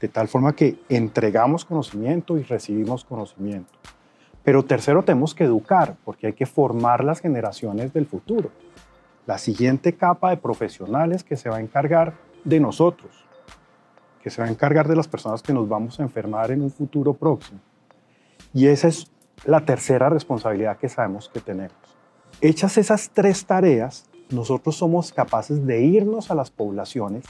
de 0.00 0.08
tal 0.08 0.26
forma 0.26 0.54
que 0.54 0.78
entregamos 0.88 1.64
conocimiento 1.64 2.38
y 2.38 2.42
recibimos 2.42 3.04
conocimiento. 3.04 3.72
Pero 4.42 4.64
tercero, 4.64 5.04
tenemos 5.04 5.34
que 5.34 5.44
educar, 5.44 5.96
porque 6.04 6.28
hay 6.28 6.32
que 6.32 6.46
formar 6.46 7.04
las 7.04 7.20
generaciones 7.20 7.92
del 7.92 8.06
futuro. 8.06 8.50
La 9.26 9.38
siguiente 9.38 9.94
capa 9.94 10.30
de 10.30 10.36
profesionales 10.36 11.22
que 11.22 11.36
se 11.36 11.48
va 11.48 11.56
a 11.56 11.60
encargar 11.60 12.14
de 12.44 12.58
nosotros, 12.58 13.24
que 14.22 14.30
se 14.30 14.42
va 14.42 14.48
a 14.48 14.50
encargar 14.50 14.88
de 14.88 14.96
las 14.96 15.08
personas 15.08 15.42
que 15.42 15.52
nos 15.52 15.68
vamos 15.68 16.00
a 16.00 16.02
enfermar 16.02 16.50
en 16.50 16.62
un 16.62 16.70
futuro 16.70 17.14
próximo. 17.14 17.60
Y 18.52 18.66
esa 18.66 18.88
es 18.88 19.10
la 19.44 19.64
tercera 19.64 20.08
responsabilidad 20.08 20.76
que 20.76 20.88
sabemos 20.88 21.28
que 21.28 21.40
tenemos. 21.40 21.76
Hechas 22.40 22.76
esas 22.78 23.10
tres 23.10 23.46
tareas, 23.46 24.06
nosotros 24.30 24.76
somos 24.76 25.12
capaces 25.12 25.64
de 25.66 25.82
irnos 25.82 26.30
a 26.30 26.34
las 26.34 26.50
poblaciones 26.50 27.24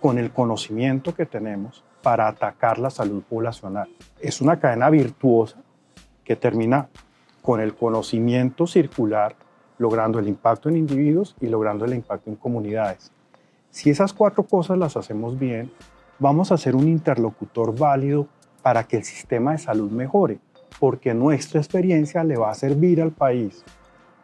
con 0.00 0.18
el 0.18 0.32
conocimiento 0.32 1.14
que 1.14 1.26
tenemos 1.26 1.84
para 2.02 2.28
atacar 2.28 2.78
la 2.78 2.90
salud 2.90 3.22
poblacional. 3.22 3.88
Es 4.20 4.40
una 4.40 4.58
cadena 4.58 4.90
virtuosa 4.90 5.58
que 6.24 6.36
termina 6.36 6.88
con 7.42 7.60
el 7.60 7.74
conocimiento 7.74 8.66
circular, 8.66 9.36
logrando 9.78 10.18
el 10.18 10.28
impacto 10.28 10.68
en 10.68 10.76
individuos 10.76 11.36
y 11.40 11.46
logrando 11.46 11.84
el 11.84 11.94
impacto 11.94 12.30
en 12.30 12.36
comunidades. 12.36 13.10
Si 13.70 13.90
esas 13.90 14.12
cuatro 14.12 14.44
cosas 14.44 14.78
las 14.78 14.96
hacemos 14.96 15.38
bien, 15.38 15.70
vamos 16.18 16.50
a 16.52 16.56
ser 16.56 16.74
un 16.74 16.88
interlocutor 16.88 17.76
válido 17.76 18.26
para 18.62 18.84
que 18.84 18.96
el 18.96 19.04
sistema 19.04 19.52
de 19.52 19.58
salud 19.58 19.90
mejore, 19.90 20.38
porque 20.80 21.14
nuestra 21.14 21.60
experiencia 21.60 22.24
le 22.24 22.36
va 22.36 22.50
a 22.50 22.54
servir 22.54 23.00
al 23.02 23.12
país 23.12 23.64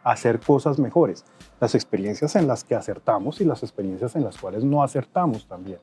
a 0.03 0.11
hacer 0.11 0.39
cosas 0.39 0.79
mejores. 0.79 1.23
Las 1.59 1.75
experiencias 1.75 2.35
en 2.35 2.47
las 2.47 2.63
que 2.63 2.75
acertamos 2.75 3.39
y 3.41 3.45
las 3.45 3.63
experiencias 3.63 4.15
en 4.15 4.23
las 4.23 4.37
cuales 4.37 4.63
no 4.63 4.83
acertamos 4.83 5.47
también. 5.47 5.79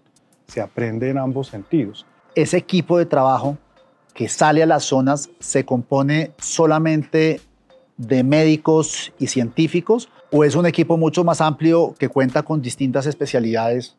Se 0.47 0.61
aprende 0.61 1.09
en 1.09 1.19
ambos 1.19 1.49
sentidos. 1.49 2.05
Ese 2.35 2.57
equipo 2.57 2.99
de 2.99 3.07
trabajo 3.07 3.57
que 4.15 4.29
sale 4.29 4.63
a 4.63 4.67
las 4.67 4.85
zonas 4.85 5.31
se 5.39 5.65
compone 5.65 6.33
solamente 6.39 7.41
de 8.01 8.25
médicos 8.25 9.13
y 9.19 9.27
científicos 9.27 10.09
o 10.33 10.43
es 10.45 10.55
un 10.55 10.65
equipo 10.65 10.97
mucho 10.97 11.23
más 11.23 11.43
amplio 11.43 11.95
que 11.99 12.09
cuenta 12.09 12.43
con 12.43 12.63
distintas 12.63 13.05
especialidades? 13.05 13.97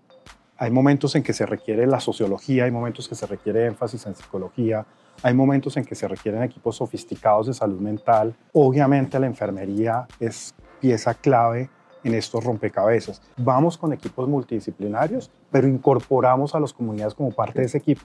Hay 0.58 0.72
momentos 0.72 1.16
en 1.16 1.22
que 1.22 1.34
se 1.34 1.46
requiere 1.46 1.86
la 1.86 2.00
sociología, 2.00 2.64
hay 2.64 2.72
momentos 2.72 3.08
que 3.08 3.14
se 3.14 3.28
requiere 3.28 3.68
énfasis 3.68 4.06
en 4.08 4.16
psicología, 4.16 4.86
hay 5.22 5.36
momentos 5.36 5.78
en 5.78 5.86
que 5.86 5.94
se 5.94 6.08
requieren 6.08 6.42
equipos 6.42 6.78
sofisticados 6.78 7.48
de 7.48 7.54
salud 7.54 7.80
mental. 7.80 8.36
Obviamente 8.54 9.20
la 9.20 9.28
enfermería 9.28 10.08
es 10.20 10.56
pieza 10.80 11.14
clave 11.14 11.70
en 12.04 12.16
estos 12.16 12.44
rompecabezas. 12.44 13.22
Vamos 13.38 13.78
con 13.78 13.94
equipos 13.94 14.28
multidisciplinarios, 14.28 15.30
pero 15.52 15.68
incorporamos 15.68 16.56
a 16.56 16.60
las 16.60 16.74
comunidades 16.74 17.14
como 17.14 17.32
parte 17.32 17.60
de 17.60 17.68
ese 17.68 17.78
equipo 17.78 18.02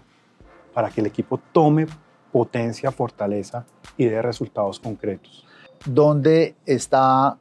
para 0.75 0.91
que 0.91 1.01
el 1.01 1.07
equipo 1.07 1.41
tome 1.53 1.87
potencia, 2.33 2.91
fortaleza 2.91 3.65
y 3.97 4.05
dé 4.05 4.21
resultados 4.21 4.79
concretos. 4.79 5.46
¿Dónde 5.85 6.55
está 6.67 7.39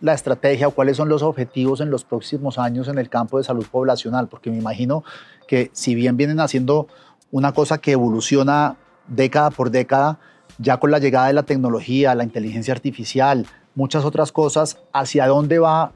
la 0.00 0.14
estrategia 0.14 0.68
o 0.68 0.70
cuáles 0.70 0.96
son 0.96 1.08
los 1.08 1.22
objetivos 1.22 1.80
en 1.80 1.90
los 1.90 2.04
próximos 2.04 2.58
años 2.58 2.88
en 2.88 2.98
el 2.98 3.08
campo 3.08 3.38
de 3.38 3.44
salud 3.44 3.66
poblacional? 3.70 4.28
Porque 4.28 4.50
me 4.50 4.58
imagino 4.58 5.04
que 5.46 5.70
si 5.72 5.94
bien 5.94 6.16
vienen 6.16 6.40
haciendo 6.40 6.88
una 7.30 7.52
cosa 7.52 7.78
que 7.78 7.92
evoluciona 7.92 8.76
década 9.08 9.50
por 9.50 9.70
década, 9.70 10.18
ya 10.58 10.78
con 10.78 10.90
la 10.90 10.98
llegada 10.98 11.26
de 11.26 11.32
la 11.32 11.42
tecnología, 11.42 12.14
la 12.14 12.24
inteligencia 12.24 12.72
artificial, 12.72 13.46
muchas 13.74 14.04
otras 14.04 14.32
cosas, 14.32 14.78
¿hacia 14.92 15.26
dónde 15.26 15.58
va 15.58 15.92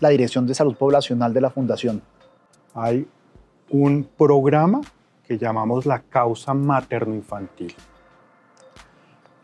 la 0.00 0.08
Dirección 0.08 0.46
de 0.46 0.54
Salud 0.54 0.76
Poblacional 0.76 1.34
de 1.34 1.40
la 1.40 1.50
Fundación? 1.50 2.02
Hay 2.74 3.06
un 3.70 4.08
programa 4.16 4.80
que 5.26 5.36
llamamos 5.36 5.84
la 5.84 6.00
causa 6.00 6.54
materno-infantil. 6.54 7.74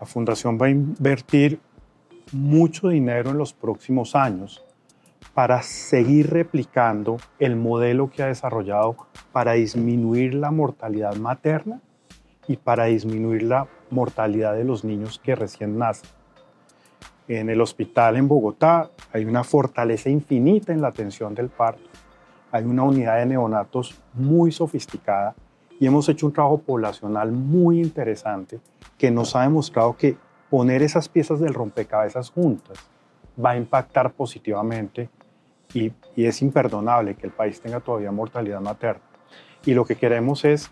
La 0.05 0.11
fundación 0.11 0.59
va 0.61 0.67
a 0.67 0.69
invertir 0.69 1.59
mucho 2.31 2.89
dinero 2.89 3.31
en 3.31 3.39
los 3.39 3.55
próximos 3.55 4.15
años 4.15 4.63
para 5.33 5.63
seguir 5.63 6.29
replicando 6.29 7.17
el 7.39 7.57
modelo 7.57 8.11
que 8.11 8.23
ha 8.23 8.27
desarrollado 8.27 8.97
para 9.33 9.53
disminuir 9.53 10.35
la 10.35 10.51
mortalidad 10.51 11.17
materna 11.17 11.81
y 12.47 12.59
para 12.59 12.85
disminuir 12.85 13.45
la 13.45 13.67
mortalidad 13.89 14.53
de 14.53 14.65
los 14.65 14.85
niños 14.85 15.19
que 15.25 15.35
recién 15.35 15.79
nacen. 15.79 16.11
En 17.27 17.49
el 17.49 17.63
hospital 17.63 18.17
en 18.17 18.29
Bogotá 18.29 18.91
hay 19.11 19.25
una 19.25 19.43
fortaleza 19.43 20.11
infinita 20.11 20.75
en 20.75 20.83
la 20.83 20.89
atención 20.89 21.35
del 21.35 21.49
parto. 21.49 21.89
Hay 22.53 22.65
una 22.65 22.83
unidad 22.83 23.21
de 23.21 23.25
neonatos 23.25 23.99
muy 24.13 24.53
sofisticada 24.53 25.35
y 25.81 25.87
hemos 25.87 26.07
hecho 26.11 26.27
un 26.27 26.35
trabajo 26.35 26.59
poblacional 26.59 27.33
muy 27.33 27.81
interesante 27.81 28.61
que 28.99 29.11
nos 29.11 29.35
ha 29.37 29.43
demostrado 29.43 29.97
que 29.97 30.17
poner 30.51 30.83
esas 30.83 31.09
piezas 31.09 31.41
del 31.41 31.55
rompecabezas 31.55 32.31
juntas 32.31 32.79
va 33.43 33.51
a 33.51 33.57
impactar 33.57 34.13
positivamente 34.13 35.09
y, 35.73 35.93
es 36.17 36.43
imperdonable 36.43 37.17
que 37.17 37.27
el 37.27 37.33
país 37.33 37.61
tenga 37.61 37.81
todavía 37.81 38.13
mortalidad 38.13 38.61
materna. 38.61 39.03
Y 39.65 39.75
lo 39.75 39.85
que 39.85 39.97
queremos 39.97 40.45
es 40.45 40.71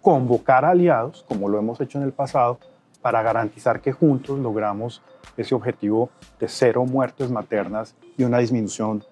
convocar 0.00 0.64
aliados, 0.64 1.24
como 1.28 1.48
lo 1.48 1.58
hemos 1.58 1.80
hecho 1.80 1.98
en 1.98 2.04
el 2.04 2.12
pasado, 2.12 2.60
para 3.02 3.22
garantizar 3.22 3.80
que 3.80 3.92
juntos 3.92 4.38
logramos 4.38 5.02
ese 5.36 5.54
objetivo 5.54 6.10
de 6.38 6.48
cero 6.48 6.84
muertes 6.84 7.30
maternas 7.30 7.96
y 8.16 8.22
una 8.22 8.38
disminución 8.38 9.02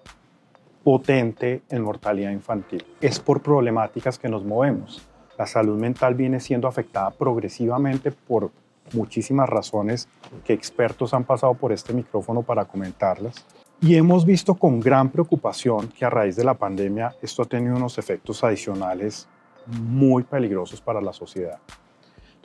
potente 0.83 1.63
en 1.69 1.81
mortalidad 1.81 2.31
infantil. 2.31 2.85
Es 3.01 3.19
por 3.19 3.41
problemáticas 3.41 4.17
que 4.17 4.29
nos 4.29 4.45
movemos 4.45 5.05
la 5.37 5.45
salud 5.45 5.77
mental 5.77 6.15
viene 6.15 6.39
siendo 6.39 6.67
afectada 6.67 7.11
progresivamente 7.11 8.11
por 8.11 8.51
muchísimas 8.93 9.49
razones 9.49 10.07
que 10.43 10.53
expertos 10.53 11.13
han 11.13 11.23
pasado 11.23 11.53
por 11.55 11.71
este 11.71 11.93
micrófono 11.93 12.41
para 12.43 12.65
comentarlas. 12.65 13.45
Y 13.81 13.95
hemos 13.95 14.25
visto 14.25 14.55
con 14.55 14.79
gran 14.79 15.09
preocupación 15.09 15.89
que 15.89 16.05
a 16.05 16.09
raíz 16.09 16.35
de 16.35 16.43
la 16.43 16.53
pandemia 16.53 17.15
esto 17.21 17.41
ha 17.41 17.45
tenido 17.45 17.75
unos 17.75 17.97
efectos 17.97 18.43
adicionales 18.43 19.27
muy 19.67 20.23
peligrosos 20.23 20.79
para 20.79 21.01
la 21.01 21.13
sociedad. 21.13 21.59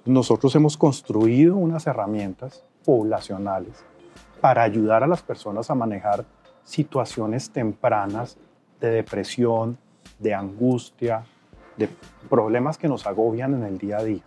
nosotros 0.06 0.54
hemos 0.56 0.78
construido 0.78 1.56
unas 1.56 1.86
herramientas 1.86 2.64
poblacionales 2.84 3.84
para 4.40 4.62
ayudar 4.62 5.04
a 5.04 5.06
las 5.06 5.22
personas 5.22 5.70
a 5.70 5.74
manejar 5.74 6.24
situaciones 6.64 7.50
tempranas 7.50 8.38
de 8.80 8.90
depresión, 8.90 9.78
de 10.18 10.34
angustia, 10.34 11.24
de 11.80 11.88
problemas 12.28 12.78
que 12.78 12.88
nos 12.88 13.06
agobian 13.06 13.54
en 13.54 13.64
el 13.64 13.78
día 13.78 13.98
a 13.98 14.04
día. 14.04 14.22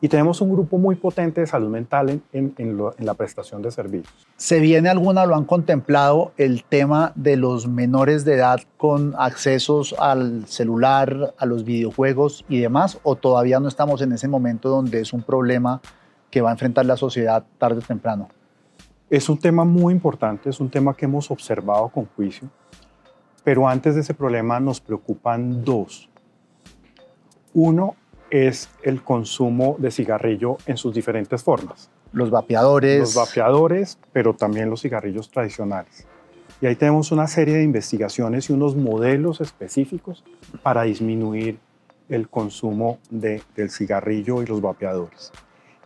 Y 0.00 0.08
tenemos 0.08 0.40
un 0.42 0.50
grupo 0.50 0.76
muy 0.76 0.96
potente 0.96 1.40
de 1.40 1.46
salud 1.46 1.70
mental 1.70 2.20
en, 2.32 2.78
la 2.98 3.14
prestación 3.14 3.62
de 3.62 3.70
servicios. 3.70 4.26
¿Se 4.36 4.60
viene 4.60 4.90
alguna, 4.90 5.24
lo 5.24 5.34
han 5.34 5.44
contemplado, 5.44 6.32
el 6.36 6.62
tema 6.64 7.12
de 7.14 7.36
los 7.36 7.66
menores 7.66 8.24
de 8.24 8.34
edad 8.34 8.60
con 8.76 9.14
accesos 9.16 9.94
al 9.98 10.46
celular, 10.46 11.34
a 11.38 11.46
los 11.46 11.64
videojuegos 11.64 12.44
y 12.50 12.60
demás? 12.60 12.98
¿O 13.02 13.16
todavía 13.16 13.60
no 13.60 13.68
estamos 13.68 14.02
en 14.02 14.12
ese 14.12 14.28
momento 14.28 14.68
donde 14.68 15.00
es 15.00 15.12
un 15.14 15.22
problema 15.22 15.80
que 16.30 16.42
va 16.42 16.50
a 16.50 16.52
enfrentar 16.52 16.84
la 16.84 16.98
sociedad 16.98 17.44
tarde 17.56 17.78
o 17.78 17.82
temprano? 17.82 18.28
Es 19.08 19.28
un 19.30 19.38
tema 19.38 19.64
muy 19.64 19.94
importante, 19.94 20.50
es 20.50 20.60
un 20.60 20.68
tema 20.68 20.94
que 20.94 21.06
hemos 21.06 21.30
observado 21.30 21.88
con 21.88 22.06
juicio, 22.14 22.50
pero 23.42 23.66
antes 23.66 23.94
de 23.94 24.02
ese 24.02 24.12
problema 24.12 24.60
nos 24.60 24.80
preocupan 24.80 25.64
dos. 25.64 26.10
Uno 27.54 27.94
es 28.30 28.68
el 28.82 29.02
consumo 29.02 29.76
de 29.78 29.92
cigarrillo 29.92 30.58
en 30.66 30.76
sus 30.76 30.92
diferentes 30.92 31.42
formas. 31.42 31.88
Los 32.12 32.30
vapeadores. 32.30 32.98
Los 32.98 33.14
vapeadores, 33.14 33.98
pero 34.12 34.34
también 34.34 34.68
los 34.68 34.82
cigarrillos 34.82 35.30
tradicionales. 35.30 36.06
Y 36.60 36.66
ahí 36.66 36.74
tenemos 36.74 37.12
una 37.12 37.28
serie 37.28 37.56
de 37.56 37.62
investigaciones 37.62 38.50
y 38.50 38.52
unos 38.52 38.74
modelos 38.74 39.40
específicos 39.40 40.24
para 40.62 40.82
disminuir 40.82 41.58
el 42.08 42.28
consumo 42.28 42.98
de, 43.10 43.40
del 43.54 43.70
cigarrillo 43.70 44.42
y 44.42 44.46
los 44.46 44.60
vapeadores. 44.60 45.32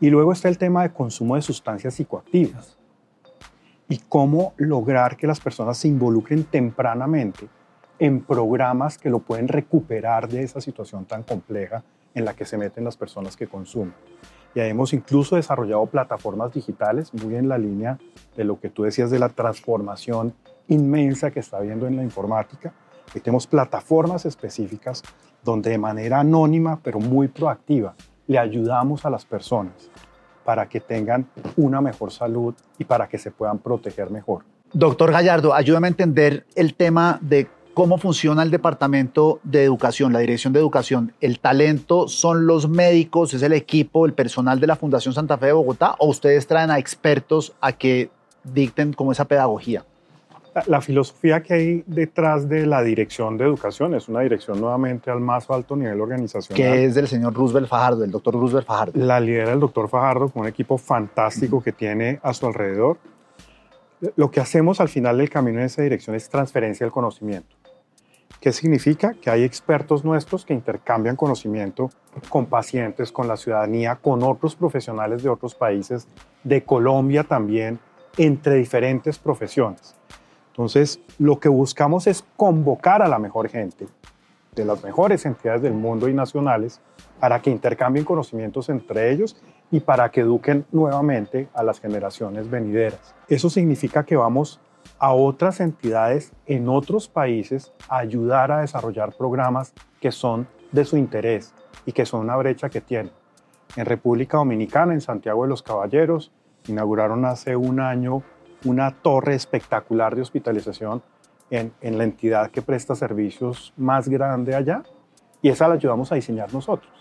Y 0.00 0.08
luego 0.08 0.32
está 0.32 0.48
el 0.48 0.56
tema 0.56 0.82
de 0.82 0.92
consumo 0.92 1.36
de 1.36 1.42
sustancias 1.42 1.94
psicoactivas 1.94 2.78
y 3.90 3.98
cómo 4.08 4.54
lograr 4.56 5.16
que 5.16 5.26
las 5.26 5.40
personas 5.40 5.76
se 5.76 5.88
involucren 5.88 6.44
tempranamente 6.44 7.48
en 7.98 8.20
programas 8.22 8.98
que 8.98 9.10
lo 9.10 9.20
pueden 9.20 9.48
recuperar 9.48 10.28
de 10.28 10.42
esa 10.42 10.60
situación 10.60 11.04
tan 11.04 11.22
compleja 11.22 11.82
en 12.14 12.24
la 12.24 12.34
que 12.34 12.44
se 12.44 12.58
meten 12.58 12.84
las 12.84 12.96
personas 12.96 13.36
que 13.36 13.46
consumen. 13.46 13.94
Y 14.54 14.60
hemos 14.60 14.92
incluso 14.92 15.36
desarrollado 15.36 15.86
plataformas 15.86 16.52
digitales 16.52 17.12
muy 17.14 17.36
en 17.36 17.48
la 17.48 17.58
línea 17.58 17.98
de 18.36 18.44
lo 18.44 18.58
que 18.58 18.70
tú 18.70 18.82
decías 18.82 19.10
de 19.10 19.18
la 19.18 19.28
transformación 19.28 20.34
inmensa 20.68 21.30
que 21.30 21.40
está 21.40 21.58
habiendo 21.58 21.86
en 21.86 21.96
la 21.96 22.02
informática. 22.02 22.72
Y 23.14 23.20
tenemos 23.20 23.46
plataformas 23.46 24.26
específicas 24.26 25.02
donde 25.42 25.70
de 25.70 25.78
manera 25.78 26.20
anónima 26.20 26.80
pero 26.82 26.98
muy 26.98 27.28
proactiva 27.28 27.94
le 28.26 28.38
ayudamos 28.38 29.04
a 29.04 29.10
las 29.10 29.24
personas 29.24 29.90
para 30.44 30.68
que 30.68 30.80
tengan 30.80 31.26
una 31.56 31.80
mejor 31.80 32.10
salud 32.10 32.54
y 32.78 32.84
para 32.84 33.08
que 33.08 33.18
se 33.18 33.30
puedan 33.30 33.58
proteger 33.58 34.10
mejor. 34.10 34.44
Doctor 34.72 35.12
Gallardo, 35.12 35.54
ayúdame 35.54 35.88
a 35.88 35.90
entender 35.90 36.46
el 36.54 36.74
tema 36.74 37.18
de 37.22 37.48
cómo 37.78 37.96
funciona 37.96 38.42
el 38.42 38.50
departamento 38.50 39.38
de 39.44 39.62
educación, 39.62 40.12
la 40.12 40.18
dirección 40.18 40.52
de 40.52 40.58
educación. 40.58 41.12
¿El 41.20 41.38
talento 41.38 42.08
son 42.08 42.44
los 42.44 42.68
médicos, 42.68 43.34
es 43.34 43.42
el 43.44 43.52
equipo, 43.52 44.04
el 44.04 44.14
personal 44.14 44.58
de 44.58 44.66
la 44.66 44.74
Fundación 44.74 45.14
Santa 45.14 45.38
Fe 45.38 45.46
de 45.46 45.52
Bogotá 45.52 45.94
o 46.00 46.08
ustedes 46.08 46.48
traen 46.48 46.72
a 46.72 46.80
expertos 46.80 47.54
a 47.60 47.70
que 47.70 48.10
dicten 48.42 48.92
como 48.92 49.12
esa 49.12 49.26
pedagogía? 49.26 49.84
La, 50.66 50.80
filosofía 50.80 51.40
que 51.40 51.54
hay 51.54 51.84
detrás 51.86 52.48
de 52.48 52.66
la 52.66 52.82
dirección 52.82 53.38
de 53.38 53.44
educación 53.44 53.94
es 53.94 54.08
una 54.08 54.22
dirección 54.22 54.60
nuevamente 54.60 55.12
al 55.12 55.20
más 55.20 55.48
alto 55.48 55.76
nivel 55.76 56.00
organizacional. 56.00 56.56
Que 56.56 56.84
es 56.84 56.96
del 56.96 57.06
señor 57.06 57.32
Roosevelt 57.32 57.68
Fajardo, 57.68 58.02
el 58.02 58.10
doctor 58.10 58.34
Roosevelt 58.34 58.66
Fajardo. 58.66 58.92
La 58.96 59.20
lidera 59.20 59.52
el 59.52 59.60
doctor 59.60 59.88
Fajardo 59.88 60.30
con 60.30 60.42
un 60.42 60.48
equipo 60.48 60.78
fantástico 60.78 61.62
que 61.62 61.70
tiene 61.70 62.18
a 62.24 62.34
su 62.34 62.44
alrededor. 62.44 62.98
Lo 64.16 64.32
que 64.32 64.40
hacemos 64.40 64.80
al 64.80 64.88
final 64.88 65.18
del 65.18 65.30
camino 65.30 65.60
en 65.60 65.66
esa 65.66 65.82
dirección 65.82 66.16
es 66.16 66.28
transferencia 66.28 66.84
del 66.84 66.92
conocimiento. 66.92 67.57
¿Qué 68.40 68.52
significa? 68.52 69.14
Que 69.20 69.30
hay 69.30 69.42
expertos 69.42 70.04
nuestros 70.04 70.44
que 70.44 70.54
intercambian 70.54 71.16
conocimiento 71.16 71.90
con 72.28 72.46
pacientes, 72.46 73.10
con 73.10 73.26
la 73.26 73.36
ciudadanía, 73.36 73.96
con 73.96 74.22
otros 74.22 74.54
profesionales 74.54 75.24
de 75.24 75.28
otros 75.28 75.56
países, 75.56 76.06
de 76.44 76.62
Colombia 76.62 77.24
también, 77.24 77.80
entre 78.16 78.54
diferentes 78.54 79.18
profesiones. 79.18 79.96
Entonces, 80.50 81.00
lo 81.18 81.40
que 81.40 81.48
buscamos 81.48 82.06
es 82.06 82.24
convocar 82.36 83.02
a 83.02 83.08
la 83.08 83.18
mejor 83.18 83.48
gente 83.48 83.88
de 84.54 84.64
las 84.64 84.82
mejores 84.82 85.24
entidades 85.24 85.62
del 85.62 85.74
mundo 85.74 86.08
y 86.08 86.14
nacionales 86.14 86.80
para 87.20 87.40
que 87.40 87.50
intercambien 87.50 88.04
conocimientos 88.04 88.68
entre 88.68 89.10
ellos 89.10 89.36
y 89.70 89.80
para 89.80 90.10
que 90.10 90.20
eduquen 90.20 90.64
nuevamente 90.72 91.48
a 91.54 91.62
las 91.62 91.80
generaciones 91.80 92.50
venideras. 92.50 93.14
Eso 93.28 93.50
significa 93.50 94.04
que 94.04 94.16
vamos 94.16 94.60
a 94.98 95.12
otras 95.12 95.60
entidades 95.60 96.32
en 96.46 96.68
otros 96.68 97.08
países 97.08 97.72
ayudar 97.88 98.52
a 98.52 98.60
desarrollar 98.60 99.14
programas 99.16 99.72
que 100.00 100.12
son 100.12 100.48
de 100.72 100.84
su 100.84 100.96
interés 100.96 101.54
y 101.86 101.92
que 101.92 102.06
son 102.06 102.20
una 102.20 102.36
brecha 102.36 102.68
que 102.68 102.80
tienen. 102.80 103.12
En 103.76 103.86
República 103.86 104.38
Dominicana, 104.38 104.92
en 104.92 105.00
Santiago 105.00 105.42
de 105.42 105.48
los 105.48 105.62
Caballeros, 105.62 106.32
inauguraron 106.66 107.24
hace 107.24 107.56
un 107.56 107.80
año 107.80 108.22
una 108.64 108.90
torre 108.90 109.34
espectacular 109.34 110.16
de 110.16 110.22
hospitalización 110.22 111.02
en, 111.50 111.72
en, 111.80 111.96
la 111.96 112.04
entidad 112.04 112.50
que 112.50 112.60
presta 112.60 112.94
servicios 112.94 113.72
más 113.76 114.08
grande 114.08 114.54
allá 114.54 114.82
y 115.40 115.48
esa 115.48 115.68
la 115.68 115.74
ayudamos 115.74 116.10
a 116.12 116.16
diseñar 116.16 116.52
nosotros. 116.52 116.92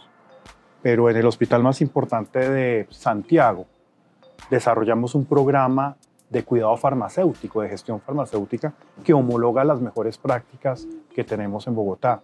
Pero 0.82 1.10
en 1.10 1.17
el 1.17 1.25
hospital 1.25 1.63
más 1.63 1.82
importante 1.82 2.50
de 2.50 2.88
Santiago 2.91 3.65
desarrollamos 4.50 5.15
un 5.15 5.25
programa 5.25 5.98
de 6.29 6.43
cuidado 6.43 6.75
farmacéutico, 6.77 7.62
de 7.62 7.69
gestión 7.69 8.01
farmacéutica, 8.01 8.74
que 9.03 9.13
homologa 9.13 9.63
las 9.63 9.81
mejores 9.81 10.17
prácticas 10.17 10.88
que 11.13 11.24
tenemos 11.24 11.67
en 11.67 11.75
Bogotá. 11.75 12.22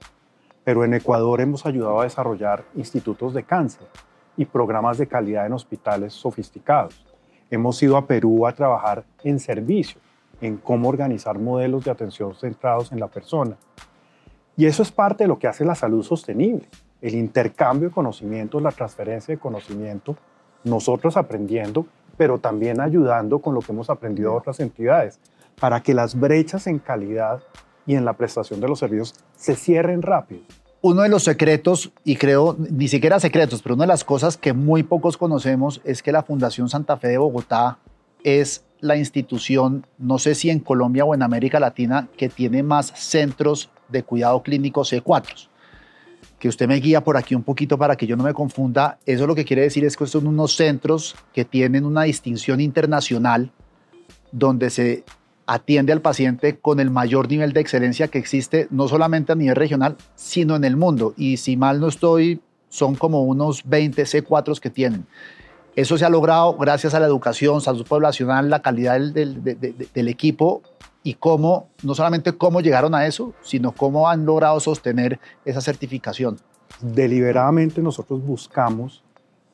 Pero 0.63 0.83
en 0.83 0.93
Ecuador 0.93 1.41
hemos 1.41 1.65
ayudado 1.65 2.01
a 2.01 2.03
desarrollar 2.03 2.63
institutos 2.75 3.33
de 3.33 3.43
cáncer 3.43 3.88
y 4.36 4.45
programas 4.45 4.98
de 4.98 5.07
calidad 5.07 5.45
en 5.45 5.53
hospitales 5.53 6.13
sofisticados. 6.13 7.05
Hemos 7.50 7.81
ido 7.83 7.98
a 7.98 8.07
Perú 8.07 8.48
a 8.48 8.53
trabajar 8.53 9.03
en 9.24 9.39
servicio, 9.39 10.01
en 10.41 10.57
cómo 10.57 10.89
organizar 10.89 11.39
modelos 11.39 11.86
de 11.86 11.91
atención 11.91 12.33
centrados 12.36 12.91
en 12.91 13.00
la 13.00 13.07
persona. 13.07 13.57
Y 14.57 14.65
eso 14.65 14.83
es 14.83 14.91
parte 14.91 15.24
de 15.24 15.27
lo 15.27 15.39
que 15.39 15.48
hace 15.48 15.65
la 15.65 15.75
salud 15.75 16.03
sostenible, 16.03 16.67
el 17.01 17.15
intercambio 17.15 17.89
de 17.89 17.95
conocimientos, 17.95 18.62
la 18.62 18.72
transferencia 18.72 19.33
de 19.33 19.39
conocimiento, 19.39 20.15
nosotros 20.63 21.17
aprendiendo 21.17 21.86
pero 22.17 22.38
también 22.39 22.79
ayudando 22.79 23.39
con 23.39 23.53
lo 23.53 23.62
que 23.62 23.72
hemos 23.72 23.89
aprendido 23.89 24.32
de 24.32 24.38
otras 24.38 24.60
entidades, 24.60 25.20
para 25.60 25.82
que 25.82 25.93
las 25.93 26.20
brechas 26.20 26.67
en 26.67 26.79
calidad 26.79 27.41
y 27.86 27.96
en 27.96 28.05
la 28.05 28.13
prestación 28.13 28.60
de 28.60 28.67
los 28.67 28.79
servicios 28.79 29.15
se 29.36 29.55
cierren 29.55 30.01
rápido. 30.01 30.41
Uno 30.82 31.01
de 31.01 31.10
los 31.10 31.24
secretos, 31.24 31.91
y 32.03 32.17
creo 32.17 32.58
ni 32.58 32.88
siquiera 32.88 33.20
secretos, 33.20 33.62
pero 33.62 33.75
una 33.75 33.86
de 33.86 33.89
las 33.89 34.03
cosas 34.03 34.36
que 34.36 34.51
muy 34.51 34.84
pocos 34.84 35.17
conocemos 35.17 35.82
es 35.86 36.03
que 36.03 36.12
la 36.12 36.24
Fundación 36.24 36.67
Santa 36.67 36.98
Fe 36.98 37.08
de 37.08 37.17
Bogotá 37.17 37.77
es 38.24 38.65
la 38.82 38.98
institución, 38.98 39.86
no 39.98 40.20
sé 40.20 40.36
si 40.36 40.50
en 40.50 40.60
Colombia 40.60 41.05
o 41.05 41.15
en 41.15 41.24
América 41.24 41.60
Latina, 41.60 42.10
que 42.17 42.27
tiene 42.27 42.63
más 42.63 42.88
centros 42.96 43.70
de 43.88 44.03
cuidado 44.03 44.43
clínico 44.43 44.82
C4 44.82 45.48
que 46.43 46.50
usted 46.50 46.67
me 46.67 46.75
guía 46.75 47.01
por 47.05 47.15
aquí 47.15 47.35
un 47.35 47.43
poquito 47.43 47.77
para 47.77 47.95
que 47.95 48.05
yo 48.05 48.17
no 48.17 48.23
me 48.25 48.33
confunda, 48.33 49.00
eso 49.05 49.25
lo 49.25 49.33
que 49.33 49.45
quiere 49.45 49.62
decir 49.62 49.85
es 49.85 49.95
que 49.95 50.05
son 50.05 50.27
unos 50.27 50.57
centros 50.57 51.15
que 51.31 51.46
tienen 51.46 51.85
una 51.85 52.03
distinción 52.03 52.59
internacional 52.59 53.50
donde 54.33 54.70
se 54.70 55.05
atiende 55.46 55.94
al 55.94 56.01
paciente 56.01 56.59
con 56.59 56.81
el 56.81 56.91
mayor 56.91 57.29
nivel 57.29 57.53
de 57.53 57.61
excelencia 57.61 58.09
que 58.09 58.18
existe, 58.18 58.68
no 58.72 58.89
solamente 58.89 59.31
a 59.31 59.35
nivel 59.35 59.55
regional, 59.55 59.96
sino 60.15 60.57
en 60.57 60.65
el 60.65 60.75
mundo. 60.75 61.13
Y 61.15 61.37
si 61.37 61.55
mal 61.55 61.79
no 61.79 61.87
estoy, 61.87 62.41
son 62.68 62.96
como 62.96 63.24
unos 63.24 63.61
20 63.63 64.03
C4 64.03 64.59
que 64.59 64.70
tienen. 64.70 65.05
Eso 65.77 65.98
se 65.98 66.03
ha 66.03 66.09
logrado 66.09 66.57
gracias 66.57 66.94
a 66.94 67.00
la 67.00 67.05
educación, 67.05 67.61
salud 67.61 67.87
poblacional, 67.87 68.50
la 68.50 68.61
calidad 68.61 69.00
del, 69.00 69.41
del 69.41 70.07
equipo 70.09 70.61
y 71.03 71.16
cómo, 71.16 71.70
no 71.83 71.94
solamente 71.94 72.33
cómo 72.33 72.61
llegaron 72.61 72.96
a 72.96 73.05
eso, 73.05 73.33
sino 73.42 73.74
cómo 73.74 74.09
han 74.09 74.25
logrado 74.25 74.59
sostener 74.59 75.20
esa 75.44 75.61
certificación. 75.61 76.39
Deliberadamente 76.81 77.81
nosotros 77.81 78.25
buscamos 78.25 79.03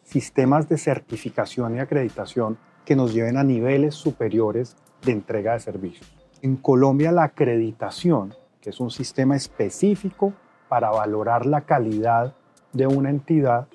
sistemas 0.03 0.69
de 0.69 0.77
certificación 0.77 1.75
y 1.75 1.79
acreditación 1.79 2.57
que 2.85 2.95
nos 2.95 3.13
lleven 3.13 3.37
a 3.37 3.43
niveles 3.43 3.95
superiores 3.95 4.75
de 5.03 5.11
entrega 5.11 5.53
de 5.53 5.59
servicios. 5.59 6.07
En 6.41 6.55
Colombia 6.55 7.11
la 7.11 7.23
acreditación, 7.23 8.35
que 8.61 8.69
es 8.69 8.79
un 8.79 8.91
sistema 8.91 9.35
específico 9.35 10.33
para 10.69 10.91
valorar 10.91 11.45
la 11.45 11.61
calidad 11.61 12.33
de 12.73 12.87
una 12.87 13.09
entidad, 13.09 13.67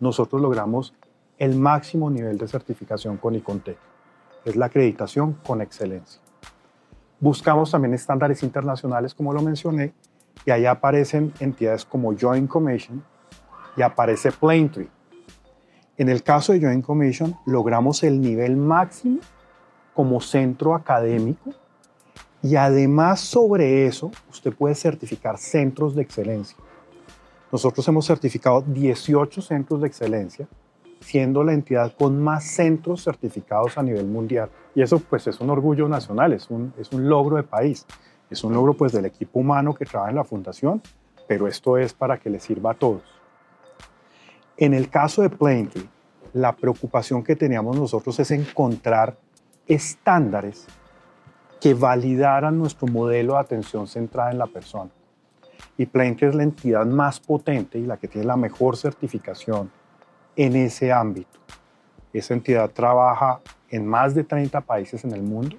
nosotros 0.00 0.40
logramos 0.40 0.94
el 1.38 1.56
máximo 1.56 2.10
nivel 2.10 2.38
de 2.38 2.48
certificación 2.48 3.16
con 3.16 3.34
ICONTEC. 3.34 3.78
Es 4.44 4.56
la 4.56 4.66
acreditación 4.66 5.38
con 5.46 5.60
excelencia. 5.60 6.20
Buscamos 7.18 7.70
también 7.70 7.94
estándares 7.94 8.42
internacionales, 8.42 9.14
como 9.14 9.32
lo 9.32 9.40
mencioné, 9.40 9.94
y 10.44 10.50
ahí 10.50 10.66
aparecen 10.66 11.32
entidades 11.40 11.84
como 11.84 12.14
Joint 12.18 12.48
Commission 12.48 13.02
y 13.76 13.82
aparece 13.82 14.32
Plaintree. 14.32 14.88
En 15.96 16.10
el 16.10 16.22
caso 16.22 16.52
de 16.52 16.60
Joint 16.60 16.84
Commission, 16.84 17.34
logramos 17.46 18.02
el 18.02 18.20
nivel 18.20 18.56
máximo 18.56 19.20
como 19.94 20.20
centro 20.20 20.74
académico 20.74 21.52
y 22.42 22.56
además 22.56 23.20
sobre 23.20 23.86
eso, 23.86 24.10
usted 24.30 24.52
puede 24.52 24.74
certificar 24.74 25.38
centros 25.38 25.94
de 25.94 26.02
excelencia. 26.02 26.58
Nosotros 27.50 27.88
hemos 27.88 28.04
certificado 28.04 28.60
18 28.60 29.40
centros 29.40 29.80
de 29.80 29.86
excelencia 29.86 30.46
siendo 31.00 31.44
la 31.44 31.52
entidad 31.52 31.94
con 31.96 32.22
más 32.22 32.44
centros 32.44 33.04
certificados 33.04 33.78
a 33.78 33.82
nivel 33.82 34.06
mundial. 34.06 34.50
Y 34.74 34.82
eso 34.82 34.98
pues 34.98 35.26
es 35.26 35.40
un 35.40 35.50
orgullo 35.50 35.88
nacional, 35.88 36.32
es 36.32 36.50
un, 36.50 36.72
es 36.78 36.92
un 36.92 37.08
logro 37.08 37.36
de 37.36 37.42
país, 37.42 37.86
es 38.30 38.42
un 38.44 38.54
logro 38.54 38.74
pues 38.74 38.92
del 38.92 39.04
equipo 39.04 39.40
humano 39.40 39.74
que 39.74 39.84
trabaja 39.84 40.10
en 40.10 40.16
la 40.16 40.24
fundación, 40.24 40.82
pero 41.28 41.46
esto 41.46 41.78
es 41.78 41.94
para 41.94 42.18
que 42.18 42.30
le 42.30 42.40
sirva 42.40 42.72
a 42.72 42.74
todos. 42.74 43.02
En 44.56 44.74
el 44.74 44.88
caso 44.88 45.22
de 45.22 45.30
Plaintree, 45.30 45.86
la 46.32 46.54
preocupación 46.54 47.22
que 47.22 47.36
teníamos 47.36 47.78
nosotros 47.78 48.18
es 48.20 48.30
encontrar 48.30 49.16
estándares 49.66 50.66
que 51.60 51.74
validaran 51.74 52.58
nuestro 52.58 52.86
modelo 52.86 53.34
de 53.34 53.40
atención 53.40 53.86
centrada 53.86 54.30
en 54.30 54.38
la 54.38 54.46
persona. 54.46 54.90
Y 55.78 55.86
Plaintree 55.86 56.30
es 56.30 56.34
la 56.34 56.42
entidad 56.42 56.86
más 56.86 57.20
potente 57.20 57.78
y 57.78 57.86
la 57.86 57.96
que 57.96 58.08
tiene 58.08 58.26
la 58.26 58.36
mejor 58.36 58.76
certificación 58.76 59.70
en 60.36 60.56
ese 60.56 60.92
ámbito. 60.92 61.38
Esa 62.12 62.34
entidad 62.34 62.70
trabaja 62.70 63.40
en 63.70 63.86
más 63.86 64.14
de 64.14 64.24
30 64.24 64.60
países 64.62 65.04
en 65.04 65.12
el 65.12 65.22
mundo, 65.22 65.56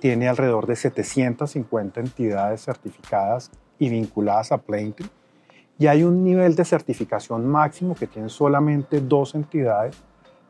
tiene 0.00 0.28
alrededor 0.28 0.66
de 0.66 0.76
750 0.76 2.00
entidades 2.00 2.62
certificadas 2.62 3.50
y 3.78 3.88
vinculadas 3.88 4.52
a 4.52 4.58
Plaintree, 4.58 5.08
y 5.78 5.86
hay 5.88 6.04
un 6.04 6.22
nivel 6.22 6.54
de 6.54 6.64
certificación 6.64 7.46
máximo 7.46 7.94
que 7.94 8.06
tienen 8.06 8.30
solamente 8.30 9.00
dos 9.00 9.34
entidades, 9.34 9.96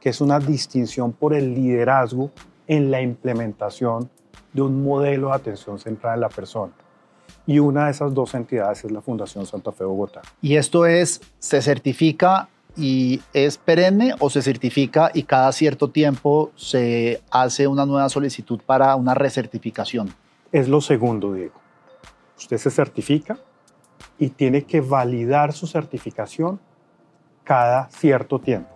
que 0.01 0.11
es 0.11 0.21
una 0.21 0.39
distinción 0.39 1.13
por 1.13 1.33
el 1.33 1.55
liderazgo 1.55 2.31
en 2.67 2.91
la 2.91 3.01
implementación 3.01 4.11
de 4.53 4.63
un 4.63 4.83
modelo 4.83 5.29
de 5.29 5.35
atención 5.35 5.79
centrada 5.79 6.15
en 6.15 6.21
la 6.21 6.29
persona. 6.29 6.73
Y 7.47 7.59
una 7.59 7.87
de 7.87 7.91
esas 7.91 8.13
dos 8.13 8.35
entidades 8.35 8.85
es 8.85 8.91
la 8.91 9.01
Fundación 9.01 9.47
Santa 9.47 9.73
Fe 9.73 9.85
Bogotá. 9.85 10.23
Y 10.41 10.57
esto 10.57 10.87
es, 10.87 11.21
se 11.39 11.63
certifica 11.63 12.49
y 12.77 13.21
es 13.33 13.59
perenne 13.59 14.15
o 14.19 14.31
se 14.31 14.43
certifica 14.43 15.11
y 15.15 15.25
cada 15.25 15.53
cierto 15.53 15.91
tiempo 15.91 16.51
se 16.57 17.23
hace 17.31 17.67
una 17.67 17.87
nueva 17.87 18.09
solicitud 18.09 18.61
para 18.65 18.95
una 18.97 19.15
recertificación? 19.15 20.13
Es 20.53 20.69
lo 20.69 20.81
segundo, 20.81 21.33
Diego. 21.33 21.55
Usted 22.37 22.59
se 22.59 22.71
certifica 22.71 23.39
y 24.19 24.31
tiene 24.31 24.65
que 24.65 24.81
validar 24.81 25.53
su 25.53 25.67
certificación 25.67 26.61
cada 27.45 27.89
cierto 27.91 28.39
tiempo. 28.41 28.71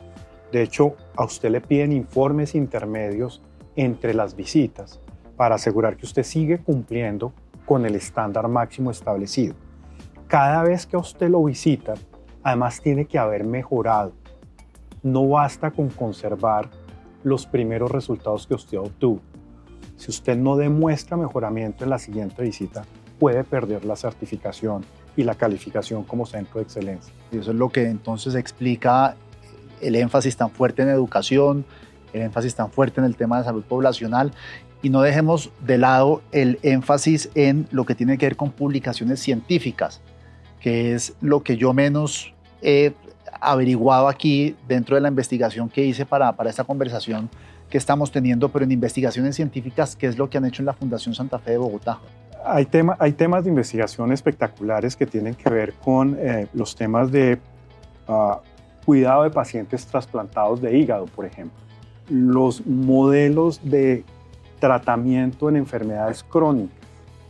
De 0.53 0.63
hecho, 0.63 0.97
a 1.17 1.25
usted 1.25 1.51
le 1.51 1.61
piden 1.61 1.93
informes 1.93 2.55
intermedios 2.55 3.43
entre 3.77 4.15
las 4.15 4.35
visitas 4.35 5.01
para 5.37 5.57
asegurar 5.57 5.97
que 5.97 6.07
usted 6.07 6.23
sigue 6.23 6.59
cumpliendo 6.59 7.33
con 7.65 7.85
el 7.85 7.95
estándar 7.95 8.49
máximo 8.49 8.91
establecido. 8.91 9.55
Cada 10.27 10.63
vez 10.63 10.87
que 10.87 10.97
a 10.97 11.01
usted 11.01 11.29
lo 11.29 11.45
visitan, 11.45 11.97
Además 12.43 12.81
tiene 12.81 13.07
que 13.07 13.19
haber 13.19 13.45
mejorado. 13.45 14.13
No 15.03 15.29
basta 15.29 15.71
con 15.71 15.89
conservar 15.91 16.71
los 17.23 17.47
primeros 17.47 17.91
resultados 17.91 18.47
que 18.47 18.55
usted 18.55 18.79
obtuvo. 18.79 19.21
Si 19.97 20.11
usted 20.11 20.37
no 20.37 20.57
demuestra 20.57 21.17
mejoramiento 21.17 21.85
en 21.85 21.91
la 21.91 21.99
siguiente 21.99 22.43
visita, 22.43 22.85
puede 23.19 23.45
perder 23.45 23.85
la 23.85 23.97
certificación 23.97 24.85
y 25.17 25.25
la 25.25 25.35
calificación 25.35 26.05
como 26.05 26.27
centro 26.27 26.61
de 26.61 26.63
excelencia. 26.63 27.13
Y 27.33 27.39
eso 27.39 27.51
es 27.51 27.57
lo 27.57 27.71
que 27.71 27.89
entonces 27.89 28.35
explica 28.37 29.17
el 29.81 29.97
énfasis 29.97 30.37
tan 30.37 30.51
fuerte 30.51 30.83
en 30.83 30.89
educación, 30.89 31.65
el 32.13 32.23
énfasis 32.23 32.55
tan 32.55 32.71
fuerte 32.71 33.01
en 33.01 33.07
el 33.07 33.17
tema 33.17 33.39
de 33.39 33.45
salud 33.45 33.65
poblacional 33.65 34.33
y 34.83 34.91
no 34.91 35.03
dejemos 35.03 35.51
de 35.67 35.79
lado 35.79 36.23
el 36.33 36.59
énfasis 36.63 37.31
en 37.35 37.67
lo 37.71 37.85
que 37.85 37.95
tiene 37.95 38.19
que 38.19 38.27
ver 38.27 38.37
con 38.37 38.53
publicaciones 38.53 39.21
científicas, 39.21 40.01
que 40.61 40.95
es 40.95 41.15
lo 41.21 41.43
que 41.43 41.57
yo 41.57 41.73
menos 41.73 42.35
he 42.63 42.93
averiguado 43.41 44.09
aquí 44.09 44.57
dentro 44.67 44.97
de 44.97 45.01
la 45.01 45.09
investigación 45.09 45.69
que 45.69 45.85
hice 45.85 46.07
para, 46.07 46.33
para 46.33 46.51
esta 46.51 46.65
conversación 46.65 47.29
que 47.71 47.79
estamos 47.79 48.11
teniendo, 48.11 48.49
pero 48.49 48.65
en 48.65 48.73
investigaciones 48.73 49.37
científicas, 49.37 49.95
¿qué 49.95 50.07
es 50.07 50.17
lo 50.17 50.31
que 50.31 50.39
han 50.39 50.45
hecho 50.47 50.63
en 50.63 50.67
la 50.67 50.73
Fundación 50.73 51.15
Santa 51.15 51.39
Fe 51.39 51.53
de 51.53 51.59
Bogotá? 51.59 51.99
Hay, 52.45 52.65
tema, 52.65 52.97
hay 52.99 53.13
temas 53.13 53.45
de 53.45 53.51
investigación 53.51 54.11
espectaculares 54.13 54.97
que 54.97 55.07
tienen 55.07 55.35
que 55.35 55.51
ver 55.51 55.75
con 55.75 56.17
eh, 56.19 56.47
los 56.55 56.75
temas 56.75 57.13
de 57.13 57.39
ah, 58.07 58.41
cuidado 58.87 59.25
de 59.25 59.31
pacientes 59.31 59.87
trasplantados 59.87 60.63
de 60.63 60.79
hígado, 60.79 61.07
por 61.07 61.27
ejemplo. 61.27 61.59
Los 62.09 62.67
modelos 62.67 63.61
de 63.63 64.05
tratamiento 64.61 65.51
en 65.51 65.57
enfermedades 65.57 66.23
crónicas, 66.23 66.75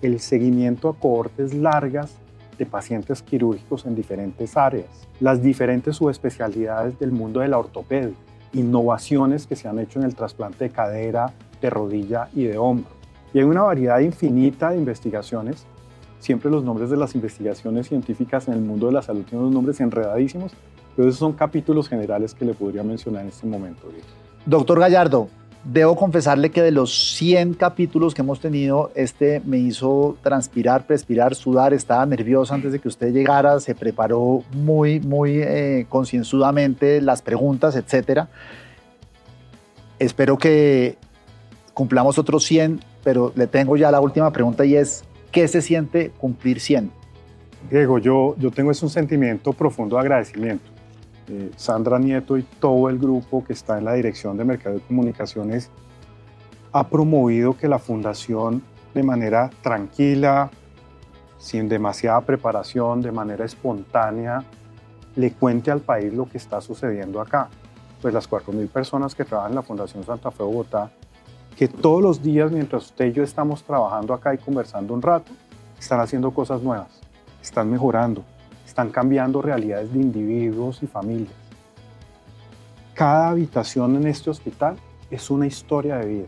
el 0.03 0.21
seguimiento 0.21 0.91
a 0.91 0.95
cohortes 0.97 1.53
largas 1.53 2.13
de 2.59 2.67
pacientes 2.67 3.23
quirúrgicos 3.23 3.87
en 3.87 3.95
diferentes 3.95 4.57
áreas, 4.57 5.09
las 5.21 5.43
diferentes 5.43 5.97
subespecialidades 5.97 6.99
del 6.99 7.13
mundo 7.13 7.41
de 7.41 7.49
la 7.49 7.59
ortopedia, 7.59 8.15
innovaciones 8.53 9.47
que 9.47 9.57
se 9.57 9.69
han 9.69 9.79
hecho 9.79 9.99
en 9.99 10.05
el 10.05 10.15
trasplante 10.15 10.65
de 10.65 10.71
cadera, 10.71 11.33
de 11.61 11.71
rodilla 11.71 12.29
y 12.35 12.45
de 12.45 12.59
hombro. 12.59 12.91
Y 13.33 13.39
hay 13.39 13.45
una 13.45 13.63
variedad 13.63 14.01
infinita 14.01 14.71
de 14.71 14.79
investigaciones. 14.79 15.67
Siempre 16.19 16.51
los 16.51 16.65
nombres 16.65 16.91
de 16.91 16.97
las 16.97 17.15
investigaciones 17.15 17.89
científicas 17.89 18.49
en 18.49 18.55
el 18.55 18.61
mundo 18.61 18.87
de 18.87 18.93
la 18.93 19.03
salud 19.03 19.23
tienen 19.23 19.43
unos 19.43 19.55
nombres 19.55 19.81
enredadísimos, 19.81 20.53
pero 20.97 21.09
esos 21.09 21.19
son 21.19 21.33
capítulos 21.33 21.89
generales 21.89 22.35
que 22.35 22.45
le 22.45 22.55
podría 22.55 22.83
mencionar 22.83 23.23
en 23.23 23.29
este 23.29 23.47
momento. 23.47 23.83
Doctor 24.47 24.81
Gallardo, 24.81 25.29
Debo 25.71 25.97
confesarle 25.97 26.49
que 26.49 26.63
de 26.63 26.71
los 26.71 27.15
100 27.19 27.53
capítulos 27.53 28.15
que 28.15 28.23
hemos 28.23 28.41
tenido, 28.41 28.91
este 28.95 29.43
me 29.45 29.59
hizo 29.59 30.17
transpirar, 30.23 30.87
perspirar, 30.87 31.35
sudar, 31.35 31.75
estaba 31.75 32.07
nervioso 32.07 32.55
antes 32.55 32.73
de 32.73 32.79
que 32.79 32.89
usted 32.89 33.13
llegara, 33.13 33.61
se 33.61 33.75
preparó 33.75 34.43
muy, 34.53 34.99
muy 35.01 35.43
eh, 35.43 35.85
concienzudamente 35.91 37.03
las 37.03 37.21
preguntas, 37.21 37.77
etc. 37.77 38.29
Espero 39.99 40.39
que 40.39 40.97
cumplamos 41.75 42.17
otros 42.17 42.45
100, 42.45 42.81
pero 43.05 43.35
le 43.37 43.47
tengo 43.47 43.77
ya 43.77 43.91
la 43.91 44.01
última 44.01 44.33
pregunta 44.33 44.65
y 44.65 44.75
es, 44.75 45.05
¿qué 45.33 45.47
se 45.49 45.61
siente 45.61 46.13
cumplir 46.17 46.61
100? 46.61 46.91
Diego, 47.71 47.99
yo, 47.99 48.37
yo 48.39 48.51
tengo 48.51 48.71
ese 48.71 48.87
un 48.87 48.91
sentimiento 48.91 49.53
profundo 49.53 49.97
de 49.97 50.01
agradecimiento 50.01 50.78
eh, 51.29 51.51
Sandra 51.57 51.99
Nieto 51.99 52.37
y 52.37 52.43
todo 52.43 52.89
el 52.89 52.99
grupo 52.99 53.45
que 53.45 53.53
está 53.53 53.79
en 53.79 53.85
la 53.85 53.95
Dirección 53.95 54.37
de 54.37 54.45
Mercado 54.45 54.77
y 54.77 54.81
Comunicaciones 54.81 55.71
ha 56.73 56.89
promovido 56.89 57.57
que 57.57 57.69
la 57.69 57.79
fundación 57.79 58.63
de 58.95 59.03
manera 59.03 59.51
tranquila, 59.63 60.51
sin 61.39 61.69
demasiada 61.69 62.21
preparación, 62.21 63.01
de 63.01 63.13
manera 63.13 63.45
espontánea, 63.45 64.45
le 65.17 65.33
cuente 65.33 65.71
al 65.71 65.81
país 65.81 66.13
lo 66.13 66.29
que 66.29 66.39
está 66.39 66.61
sucediendo 66.61 67.21
acá. 67.21 67.49
Pues 68.01 68.15
las 68.15 68.31
4.000 68.31 68.69
personas 68.69 69.15
que 69.15 69.25
trabajan 69.25 69.53
en 69.53 69.57
la 69.57 69.63
Fundación 69.63 70.05
Santa 70.05 70.31
Fe 70.31 70.43
Bogotá, 70.43 70.91
que 71.57 71.67
todos 71.67 72.01
los 72.01 72.23
días 72.23 72.53
mientras 72.53 72.87
usted 72.87 73.07
y 73.07 73.13
yo 73.13 73.25
estamos 73.25 73.65
trabajando 73.65 74.15
acá 74.15 74.33
y 74.33 74.39
conversando 74.39 74.95
un 74.95 75.03
rato, 75.03 75.33
están 75.79 76.01
haciendo 76.01 76.31
cosas 76.31 76.63
nuevas, 76.63 77.01
están 77.43 77.71
mejorando, 77.71 78.25
están 78.69 78.91
cambiando 78.91 79.41
realidades 79.41 79.93
de 79.95 79.99
individuos 79.99 80.83
y 80.83 80.87
familias. 80.87 81.33
Cada 82.93 83.31
habitación 83.31 83.97
en 83.97 84.07
este 84.07 84.29
hospital 84.29 84.77
es 85.11 85.31
una 85.31 85.47
historia 85.47 85.97
de 85.97 86.07
vida 86.07 86.27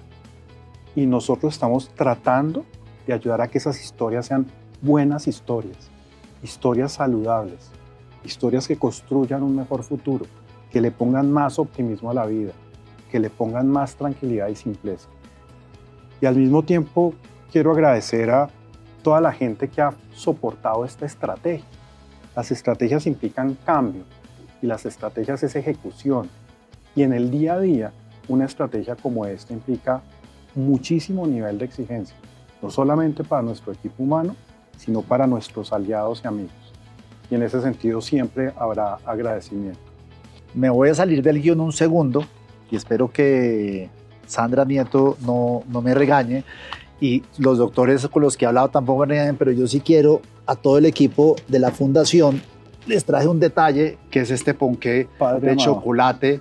y 0.97 1.05
nosotros 1.05 1.53
estamos 1.53 1.91
tratando 1.91 2.65
de 3.07 3.13
ayudar 3.13 3.43
a 3.43 3.49
que 3.49 3.59
esas 3.59 3.79
historias 3.81 4.27
sean 4.27 4.47
buenas 4.81 5.29
historias, 5.29 5.91
historias 6.43 6.93
saludables, 6.93 7.71
historias 8.25 8.67
que 8.67 8.79
construyan 8.79 9.43
un 9.43 9.55
mejor 9.55 9.83
futuro, 9.83 10.25
que 10.71 10.81
le 10.81 10.91
pongan 10.91 11.31
más 11.31 11.59
optimismo 11.59 12.11
a 12.11 12.15
la 12.15 12.25
vida, 12.25 12.53
que 13.11 13.21
le 13.21 13.29
pongan 13.29 13.69
más 13.69 13.97
tranquilidad 13.97 14.49
y 14.49 14.57
simpleza. 14.57 15.11
Y 16.23 16.27
al 16.27 16.37
mismo 16.37 16.63
tiempo 16.63 17.13
quiero 17.53 17.73
agradecer 17.73 18.31
a 18.31 18.49
toda 19.03 19.21
la 19.21 19.33
gente 19.33 19.69
que 19.69 19.83
ha 19.83 19.93
soportado 20.15 20.87
esta 20.87 21.05
estrategia 21.05 21.80
las 22.35 22.51
estrategias 22.51 23.07
implican 23.07 23.57
cambio 23.65 24.05
y 24.63 24.67
las 24.67 24.87
estrategias 24.87 25.43
es 25.43 25.57
ejecución. 25.57 26.29
Y 26.95 27.03
en 27.03 27.13
el 27.13 27.31
día 27.31 27.55
a 27.55 27.61
día, 27.61 27.93
una 28.29 28.45
estrategia 28.45 28.97
como 28.97 29.27
esta 29.27 29.53
implica 29.53 30.03
muchísimo 30.55 31.27
nivel 31.27 31.59
de 31.59 31.65
exigencia, 31.65 32.17
no 32.63 32.71
solamente 32.71 33.25
para 33.25 33.43
nuestro 33.43 33.73
equipo 33.73 34.03
humano, 34.03 34.37
sino 34.77 35.03
para 35.03 35.27
nuestros 35.27 35.73
aliados 35.73 36.23
y 36.25 36.29
amigos. 36.29 36.53
Y 37.31 37.35
en 37.35 37.43
ese 37.43 37.61
sentido 37.61 38.01
siempre 38.01 38.53
habrá 38.57 38.95
agradecimiento. 39.05 39.81
Me 40.55 40.69
voy 40.71 40.89
a 40.89 40.95
salir 40.95 41.23
del 41.23 41.41
guion 41.41 41.61
un 41.61 41.73
segundo 41.73 42.25
y 42.71 42.77
espero 42.77 43.11
que 43.13 43.89
Sandra 44.27 44.65
Nieto 44.65 45.17
no, 45.25 45.63
no 45.69 45.81
me 45.81 45.95
regañe 45.95 46.45
y 47.01 47.23
los 47.39 47.59
doctores 47.59 48.07
con 48.09 48.23
los 48.23 48.37
que 48.37 48.45
he 48.45 48.49
hablado 48.49 48.69
tampoco 48.69 49.01
me 49.01 49.07
regañen, 49.07 49.37
pero 49.37 49.53
yo 49.53 49.67
sí 49.67 49.81
quiero 49.81 50.21
a 50.51 50.57
todo 50.57 50.79
el 50.79 50.87
equipo 50.87 51.37
de 51.47 51.61
la 51.61 51.71
fundación 51.71 52.43
les 52.87 53.05
traje 53.05 53.29
un 53.29 53.39
detalle 53.39 53.99
que 54.11 54.21
es 54.21 54.33
este 54.33 54.53
ponqué 54.53 55.07
de 55.41 55.57
chocolate 55.57 56.41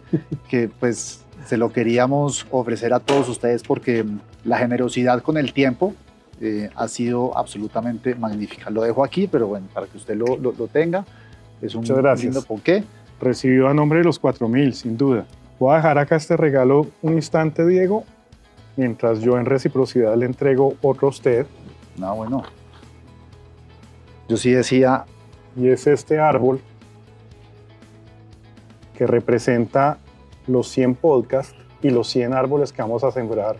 que 0.49 0.67
pues 0.67 1.23
se 1.45 1.57
lo 1.57 1.71
queríamos 1.71 2.47
ofrecer 2.49 2.91
a 2.91 2.99
todos 2.99 3.29
ustedes 3.29 3.61
porque 3.61 4.03
la 4.43 4.57
generosidad 4.57 5.21
con 5.21 5.37
el 5.37 5.53
tiempo 5.53 5.93
eh, 6.41 6.69
ha 6.75 6.87
sido 6.87 7.37
absolutamente 7.37 8.15
magnífica. 8.15 8.69
Lo 8.69 8.81
dejo 8.81 9.03
aquí, 9.03 9.27
pero 9.27 9.47
bueno, 9.47 9.67
para 9.73 9.85
que 9.87 9.97
usted 9.97 10.15
lo, 10.15 10.37
lo, 10.37 10.67
tenga. 10.67 11.05
Es 11.61 11.75
un 11.75 11.81
Muchas 11.81 11.97
gracias. 11.97 12.33
lindo 12.33 12.41
ponqué. 12.41 12.83
Recibido 13.19 13.67
a 13.67 13.73
nombre 13.73 13.99
de 13.99 14.05
los 14.05 14.17
4000, 14.17 14.73
sin 14.73 14.97
duda. 14.97 15.25
Voy 15.59 15.73
a 15.73 15.77
dejar 15.77 15.97
acá 15.97 16.15
este 16.15 16.37
regalo 16.37 16.87
un 17.01 17.13
instante, 17.13 17.67
Diego, 17.67 18.05
mientras 18.77 19.19
yo 19.19 19.37
en 19.37 19.45
reciprocidad 19.45 20.15
le 20.15 20.25
entrego 20.25 20.75
otro 20.81 21.07
a 21.07 21.09
usted. 21.09 21.45
No, 21.97 22.15
bueno. 22.15 22.43
Yo 24.29 24.37
sí 24.37 24.51
decía... 24.51 25.05
Y 25.57 25.67
es 25.67 25.87
este 25.87 26.19
árbol 26.19 26.61
que 28.95 29.07
representa 29.07 29.97
los 30.47 30.69
100 30.69 30.95
podcasts 30.95 31.55
y 31.81 31.89
los 31.89 32.07
100 32.07 32.33
árboles 32.33 32.71
que 32.71 32.81
vamos 32.81 33.03
a 33.03 33.11
sembrar 33.11 33.57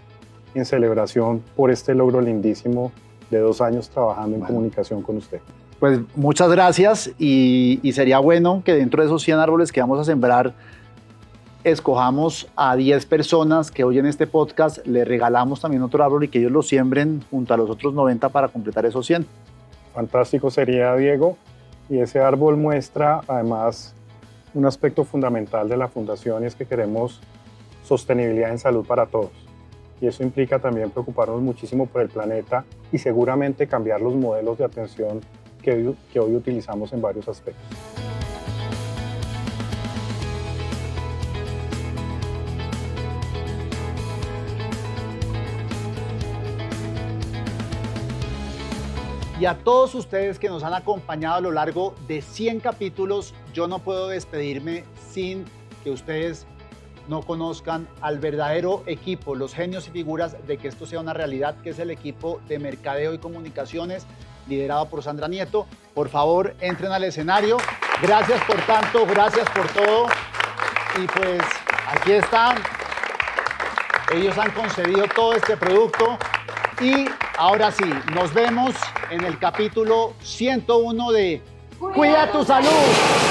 en 0.53 0.65
celebración 0.65 1.43
por 1.55 1.71
este 1.71 1.95
logro 1.95 2.21
lindísimo 2.21 2.91
de 3.31 3.39
dos 3.39 3.59
años 3.59 3.89
trabajando 3.89 4.37
en 4.37 4.43
comunicación 4.43 5.01
con 5.01 5.17
usted. 5.17 5.41
Pues 5.79 5.99
muchas 6.15 6.49
gracias 6.51 7.11
y, 7.17 7.79
y, 7.81 7.91
sería 7.93 8.19
bueno 8.19 8.61
que 8.63 8.73
dentro 8.73 9.01
de 9.01 9.07
esos 9.07 9.23
100 9.23 9.39
árboles 9.39 9.71
que 9.71 9.81
vamos 9.81 9.99
a 9.99 10.03
sembrar 10.03 10.53
escojamos 11.63 12.47
a 12.55 12.75
10 12.75 13.05
personas 13.07 13.71
que 13.71 13.83
oyen 13.83 14.05
este 14.05 14.27
podcast, 14.27 14.85
le 14.85 15.05
regalamos 15.05 15.61
también 15.61 15.83
otro 15.83 16.03
árbol 16.03 16.23
y 16.23 16.27
que 16.27 16.39
ellos 16.39 16.51
lo 16.51 16.61
siembren 16.61 17.23
junto 17.31 17.53
a 17.53 17.57
los 17.57 17.69
otros 17.69 17.93
90 17.93 18.29
para 18.29 18.47
completar 18.49 18.85
esos 18.85 19.05
100 19.05 19.25
fantástico 19.99 20.49
sería, 20.49 20.95
Diego. 20.95 21.35
Y 21.89 21.99
ese 21.99 22.19
árbol 22.19 22.55
muestra 22.55 23.19
además 23.27 23.93
un 24.53 24.65
aspecto 24.65 25.03
fundamental 25.03 25.67
de 25.67 25.75
la 25.75 25.89
fundación 25.89 26.45
es 26.45 26.55
que 26.55 26.65
queremos 26.65 27.19
sostenibilidad 27.83 28.49
en 28.49 28.59
salud 28.59 28.85
para 28.85 29.07
todos. 29.07 29.31
Y 29.99 30.07
eso 30.07 30.23
implica 30.23 30.59
también 30.59 30.89
preocuparnos 30.89 31.41
muchísimo 31.41 31.85
por 31.85 32.01
el 32.01 32.07
planeta 32.07 32.63
y 32.93 32.97
seguramente 32.97 33.67
cambiar 33.67 33.99
los 33.99 34.15
modelos 34.15 34.57
de 34.57 34.63
atención 34.63 35.19
que 35.61 36.19
hoy 36.19 36.35
utilizamos 36.35 36.93
en 36.93 37.01
varios 37.01 37.27
aspectos. 37.27 38.08
Y 49.39 49.45
a 49.45 49.57
todos 49.57 49.95
ustedes 49.95 50.37
que 50.37 50.49
nos 50.49 50.63
han 50.63 50.73
acompañado 50.73 51.35
a 51.35 51.41
lo 51.41 51.51
largo 51.51 51.95
de 52.09 52.21
100 52.21 52.59
capítulos, 52.59 53.33
yo 53.53 53.69
no 53.69 53.79
puedo 53.79 54.09
despedirme 54.09 54.83
sin 55.11 55.45
que 55.81 55.91
ustedes 55.91 56.45
no 57.07 57.21
conozcan 57.21 57.87
al 58.01 58.19
verdadero 58.19 58.83
equipo, 58.85 59.35
los 59.35 59.53
genios 59.53 59.87
y 59.87 59.91
figuras 59.91 60.35
de 60.45 60.57
que 60.57 60.67
esto 60.67 60.85
sea 60.85 60.99
una 60.99 61.13
realidad, 61.13 61.55
que 61.61 61.69
es 61.69 61.79
el 61.79 61.89
equipo 61.89 62.41
de 62.49 62.59
mercadeo 62.59 63.13
y 63.13 63.17
comunicaciones 63.17 64.05
liderado 64.49 64.89
por 64.89 65.03
Sandra 65.03 65.29
Nieto. 65.29 65.67
Por 65.93 66.09
favor, 66.09 66.53
entren 66.59 66.91
al 66.91 67.05
escenario. 67.05 67.59
Gracias 68.01 68.43
por 68.43 68.59
tanto, 68.63 69.05
gracias 69.05 69.49
por 69.51 69.67
todo. 69.69 70.07
Y 71.01 71.07
pues 71.07 71.41
aquí 71.87 72.11
están 72.11 72.57
Ellos 74.13 74.37
han 74.37 74.51
concebido 74.51 75.05
todo 75.15 75.33
este 75.33 75.55
producto 75.55 76.17
y 76.81 77.05
ahora 77.39 77.71
sí, 77.71 77.85
nos 78.13 78.33
vemos 78.33 78.75
en 79.09 79.23
el 79.23 79.39
capítulo 79.39 80.13
101 80.21 81.11
de 81.11 81.41
Cuida 81.79 82.29
tu 82.31 82.43
salud. 82.43 83.28